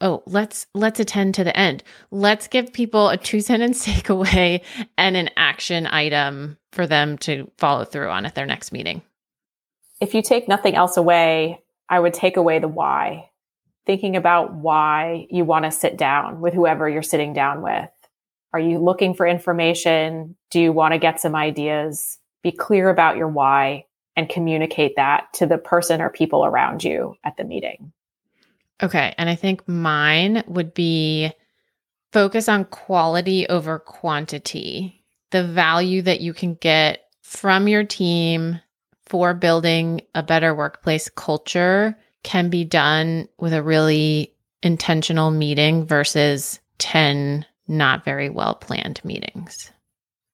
Oh, 0.00 0.24
let's 0.26 0.66
let's 0.74 0.98
attend 0.98 1.36
to 1.36 1.44
the 1.44 1.56
end. 1.56 1.84
Let's 2.10 2.48
give 2.48 2.72
people 2.72 3.08
a 3.08 3.16
two 3.16 3.40
sentence 3.40 3.86
takeaway 3.86 4.62
and 4.98 5.16
an 5.16 5.30
action 5.36 5.86
item 5.86 6.58
for 6.72 6.88
them 6.88 7.18
to 7.18 7.48
follow 7.58 7.84
through 7.84 8.08
on 8.08 8.26
at 8.26 8.34
their 8.34 8.46
next 8.46 8.72
meeting 8.72 9.02
if 10.02 10.14
you 10.14 10.22
take 10.22 10.48
nothing 10.48 10.74
else 10.74 10.96
away, 10.96 11.62
I 11.88 12.00
would 12.00 12.12
take 12.12 12.36
away 12.36 12.58
the 12.58 12.66
why. 12.66 13.30
Thinking 13.86 14.16
about 14.16 14.52
why 14.52 15.28
you 15.30 15.44
want 15.44 15.64
to 15.64 15.70
sit 15.70 15.96
down 15.96 16.40
with 16.40 16.54
whoever 16.54 16.88
you're 16.88 17.02
sitting 17.02 17.32
down 17.32 17.62
with. 17.62 17.88
Are 18.52 18.58
you 18.58 18.80
looking 18.80 19.14
for 19.14 19.28
information? 19.28 20.34
Do 20.50 20.60
you 20.60 20.72
want 20.72 20.92
to 20.92 20.98
get 20.98 21.20
some 21.20 21.36
ideas? 21.36 22.18
Be 22.42 22.50
clear 22.50 22.90
about 22.90 23.16
your 23.16 23.28
why 23.28 23.86
and 24.16 24.28
communicate 24.28 24.96
that 24.96 25.32
to 25.34 25.46
the 25.46 25.58
person 25.58 26.00
or 26.00 26.10
people 26.10 26.44
around 26.44 26.84
you 26.84 27.14
at 27.24 27.36
the 27.36 27.44
meeting. 27.44 27.92
Okay. 28.82 29.14
And 29.16 29.30
I 29.30 29.34
think 29.34 29.66
mine 29.68 30.42
would 30.46 30.74
be 30.74 31.32
focus 32.12 32.48
on 32.48 32.64
quality 32.66 33.46
over 33.48 33.78
quantity. 33.78 35.02
The 35.30 35.44
value 35.44 36.02
that 36.02 36.20
you 36.20 36.34
can 36.34 36.54
get 36.54 37.06
from 37.22 37.68
your 37.68 37.84
team 37.84 38.60
for 39.06 39.34
building 39.34 40.02
a 40.14 40.22
better 40.22 40.54
workplace 40.54 41.08
culture 41.08 41.96
can 42.22 42.50
be 42.50 42.64
done 42.64 43.28
with 43.38 43.52
a 43.52 43.62
really 43.62 44.34
intentional 44.62 45.30
meeting 45.30 45.86
versus 45.86 46.60
10 46.78 47.46
not 47.68 48.04
very 48.04 48.28
well 48.28 48.54
planned 48.54 49.00
meetings. 49.04 49.70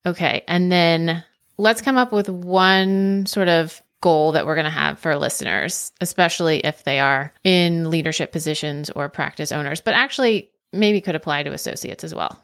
Okay. 0.05 0.43
And 0.47 0.71
then 0.71 1.23
let's 1.59 1.81
come 1.81 1.97
up 1.97 2.11
with 2.11 2.29
one 2.29 3.25
sort 3.25 3.49
of 3.49 3.81
goal 4.01 4.31
that 4.31 4.45
we're 4.45 4.55
going 4.55 4.63
to 4.65 4.71
have 4.71 4.97
for 4.97 5.17
listeners, 5.17 5.91
especially 5.99 6.59
if 6.59 6.85
they 6.85 6.99
are 7.01 7.33
in 7.43 7.89
leadership 7.89 8.31
positions 8.31 8.89
or 8.91 9.09
practice 9.09 9.51
owners, 9.51 9.81
but 9.81 9.93
actually 9.93 10.49
maybe 10.71 11.01
could 11.01 11.15
apply 11.15 11.43
to 11.43 11.51
associates 11.51 12.03
as 12.03 12.15
well. 12.15 12.39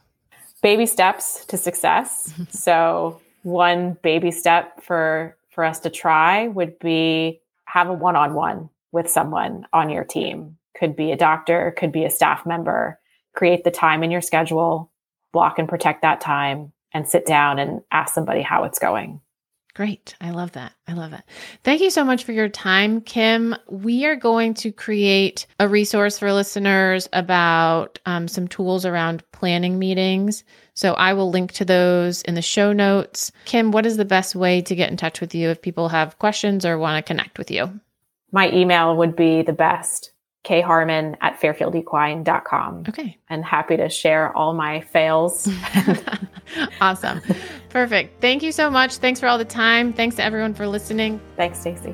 Baby 0.62 0.86
steps 0.86 1.46
to 1.46 1.58
success. 1.58 2.34
so, 2.50 3.22
one 3.44 3.98
baby 4.02 4.32
step 4.32 4.84
for 4.84 5.38
for 5.52 5.64
us 5.64 5.80
to 5.82 5.90
try 5.90 6.48
would 6.48 6.78
be 6.80 7.40
have 7.66 7.88
a 7.88 7.94
one 7.94 8.16
on 8.16 8.34
one 8.34 8.70
with 8.92 9.10
someone 9.10 9.66
on 9.72 9.90
your 9.90 10.04
team. 10.04 10.58
Could 10.78 10.96
be 10.96 11.12
a 11.12 11.18
doctor, 11.18 11.74
could 11.78 11.92
be 11.92 12.04
a 12.04 12.10
staff 12.10 12.46
member. 12.46 13.00
Create 13.34 13.64
the 13.64 13.72
time 13.72 14.04
in 14.04 14.12
your 14.12 14.22
schedule, 14.22 14.92
block 15.32 15.60
and 15.60 15.70
protect 15.70 16.02
that 16.02 16.20
time, 16.20 16.74
and 16.96 17.08
sit 17.08 17.26
down 17.26 17.60
and 17.60 17.82
ask 17.92 18.16
somebody 18.16 18.42
how 18.42 18.64
it's 18.64 18.80
going. 18.80 19.20
Great. 19.74 20.16
I 20.22 20.30
love 20.30 20.54
that. 20.54 20.72
I 20.88 20.94
love 20.94 21.12
it. 21.12 21.22
Thank 21.66 21.82
you 21.82 21.90
so 21.90 22.06
much 22.06 22.24
for 22.24 22.32
your 22.32 22.48
time, 22.48 23.02
Kim. 23.02 23.54
We 23.70 24.06
are 24.06 24.16
going 24.16 24.54
to 24.56 24.72
create 24.72 25.46
a 25.60 25.68
resource 25.68 26.18
for 26.18 26.32
listeners 26.32 27.10
about 27.12 28.00
um, 28.06 28.30
some 28.30 28.48
tools 28.48 28.86
around 28.86 29.30
planning 29.34 29.78
meetings. 29.78 30.46
So 30.74 30.94
I 30.94 31.12
will 31.12 31.30
link 31.30 31.52
to 31.54 31.66
those 31.66 32.22
in 32.22 32.36
the 32.36 32.42
show 32.42 32.72
notes. 32.72 33.34
Kim, 33.44 33.72
what 33.72 33.86
is 33.86 33.98
the 33.98 34.06
best 34.06 34.34
way 34.34 34.62
to 34.62 34.76
get 34.76 34.90
in 34.90 34.96
touch 34.96 35.20
with 35.20 35.36
you 35.36 35.50
if 35.50 35.62
people 35.62 35.90
have 35.90 36.18
questions 36.18 36.66
or 36.66 36.78
want 36.78 37.06
to 37.06 37.08
connect 37.08 37.38
with 37.38 37.52
you? 37.52 37.82
My 38.32 38.50
email 38.54 38.96
would 38.96 39.18
be 39.18 39.42
the 39.42 39.52
best 39.52 40.14
kharmon 40.46 41.18
at 41.22 41.40
fairfieldequine.com. 41.40 42.86
Okay. 42.90 43.18
And 43.30 43.44
happy 43.44 43.78
to 43.78 43.90
share 43.90 44.36
all 44.36 44.54
my 44.54 44.82
fails. 44.82 45.50
awesome. 46.82 47.22
Perfect. 47.70 48.22
Thank 48.22 48.44
you 48.44 48.52
so 48.52 48.70
much. 48.70 48.98
Thanks 48.98 49.20
for 49.20 49.28
all 49.28 49.38
the 49.38 49.46
time. 49.46 49.94
Thanks 49.94 50.16
to 50.18 50.24
everyone 50.24 50.54
for 50.54 50.68
listening. 50.68 51.20
Thanks, 51.36 51.60
Stacey. 51.60 51.94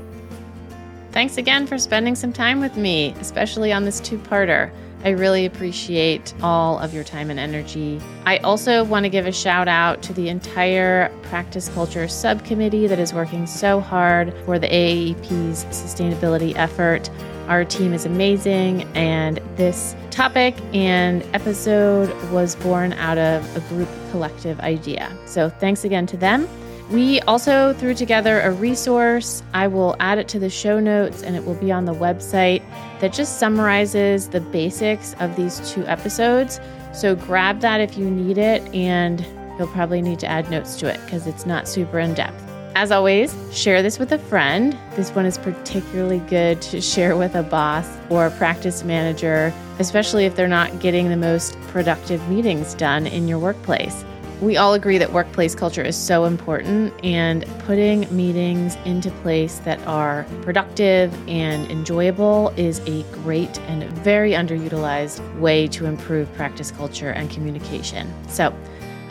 Thanks 1.12 1.38
again 1.38 1.68
for 1.68 1.78
spending 1.78 2.16
some 2.16 2.32
time 2.32 2.60
with 2.60 2.78
me, 2.78 3.14
especially 3.20 3.74
on 3.74 3.84
this 3.84 4.00
two 4.00 4.18
parter. 4.18 4.72
I 5.04 5.10
really 5.10 5.46
appreciate 5.46 6.34
all 6.44 6.78
of 6.78 6.94
your 6.94 7.04
time 7.04 7.32
and 7.32 7.40
energy. 7.40 8.00
I 8.26 8.38
also 8.38 8.84
want 8.84 9.04
to 9.06 9.10
give 9.10 9.26
a 9.26 9.32
shout 9.32 9.68
out 9.68 10.04
to 10.04 10.14
the 10.14 10.30
entire 10.30 11.10
practice 11.24 11.70
culture 11.70 12.08
subcommittee 12.08 12.88
that 12.88 13.00
is 13.00 13.14
working 13.14 13.48
so 13.48 13.80
hard 13.80 14.34
for 14.46 14.60
the 14.60 14.68
AAEP's 14.68 15.66
sustainability 15.66 16.56
effort. 16.56 17.10
Our 17.52 17.66
team 17.66 17.92
is 17.92 18.06
amazing, 18.06 18.84
and 18.96 19.42
this 19.58 19.94
topic 20.10 20.56
and 20.74 21.22
episode 21.34 22.10
was 22.32 22.56
born 22.56 22.94
out 22.94 23.18
of 23.18 23.58
a 23.58 23.60
group 23.68 23.90
collective 24.10 24.58
idea. 24.62 25.12
So, 25.26 25.50
thanks 25.50 25.84
again 25.84 26.08
to 26.08 26.16
them. 26.16 26.48
We 26.92 27.20
also 27.24 27.74
threw 27.74 27.94
together 27.94 28.40
a 28.40 28.52
resource. 28.54 29.44
I 29.54 29.68
will 29.68 29.98
add 30.00 30.18
it 30.18 30.30
to 30.30 30.40
the 30.40 30.50
show 30.50 30.80
notes 30.80 31.24
and 31.24 31.36
it 31.36 31.44
will 31.44 31.56
be 31.56 31.74
on 31.74 31.84
the 31.84 31.94
website 31.94 32.64
that 33.02 33.12
just 33.12 33.38
summarizes 33.38 34.30
the 34.30 34.40
basics 34.40 35.14
of 35.20 35.36
these 35.36 35.60
two 35.70 35.86
episodes. 35.88 36.62
So, 36.94 37.18
grab 37.18 37.60
that 37.60 37.82
if 37.82 37.98
you 37.98 38.10
need 38.10 38.38
it, 38.38 38.62
and 38.74 39.20
you'll 39.60 39.68
probably 39.68 40.02
need 40.02 40.20
to 40.20 40.28
add 40.28 40.50
notes 40.50 40.78
to 40.78 40.88
it 40.88 41.02
because 41.04 41.28
it's 41.28 41.46
not 41.46 41.68
super 41.68 42.00
in 42.00 42.14
depth. 42.14 42.51
As 42.74 42.90
always, 42.90 43.36
share 43.52 43.84
this 43.84 44.00
with 44.00 44.14
a 44.14 44.18
friend. 44.18 44.78
This 44.96 45.12
one 45.12 45.26
is 45.26 45.38
particularly 45.38 46.20
good 46.20 46.62
to 46.64 46.80
share 46.80 47.18
with 47.18 47.36
a 47.36 47.44
boss 47.44 47.86
or 48.10 48.28
a 48.28 48.32
practice 48.32 48.86
manager, 48.86 49.54
especially 49.80 50.26
if 50.26 50.38
they're 50.38 50.48
not 50.48 50.80
getting 50.80 51.10
the 51.10 51.18
most 51.18 51.60
productive 51.68 52.26
meetings 52.30 52.74
done 52.76 53.08
in 53.08 53.28
your 53.28 53.40
workplace. 53.40 54.06
We 54.40 54.56
all 54.56 54.74
agree 54.74 54.98
that 55.00 55.12
workplace 55.12 55.54
culture 55.54 55.82
is 55.82 55.98
so 55.98 56.24
important, 56.24 56.94
and 57.04 57.46
putting 57.60 58.08
meetings 58.16 58.78
into 58.86 59.12
place 59.22 59.60
that 59.60 59.80
are 59.86 60.26
productive 60.42 61.14
and 61.28 61.70
enjoyable 61.70 62.54
is 62.56 62.80
a 62.88 63.04
great 63.12 63.60
and 63.68 63.84
very 64.00 64.32
underutilized 64.32 65.40
way 65.40 65.68
to 65.68 65.86
improve 65.88 66.34
practice 66.36 66.72
culture 66.72 67.10
and 67.12 67.30
communication. 67.30 68.12
So, 68.30 68.56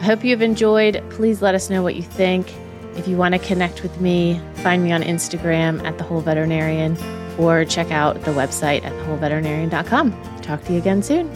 I 0.00 0.02
hope 0.02 0.24
you've 0.24 0.42
enjoyed. 0.42 1.04
Please 1.10 1.42
let 1.42 1.54
us 1.54 1.68
know 1.68 1.82
what 1.82 1.94
you 1.94 2.02
think. 2.02 2.50
If 3.00 3.08
you 3.08 3.16
want 3.16 3.32
to 3.32 3.38
connect 3.38 3.82
with 3.82 3.98
me, 3.98 4.38
find 4.56 4.84
me 4.84 4.92
on 4.92 5.02
Instagram 5.02 5.82
at 5.86 5.96
The 5.96 6.04
Whole 6.04 6.20
Veterinarian 6.20 6.98
or 7.38 7.64
check 7.64 7.90
out 7.90 8.22
the 8.24 8.30
website 8.32 8.84
at 8.84 8.92
thewholeveterinarian.com. 8.92 10.40
Talk 10.42 10.62
to 10.64 10.72
you 10.74 10.78
again 10.78 11.02
soon. 11.02 11.30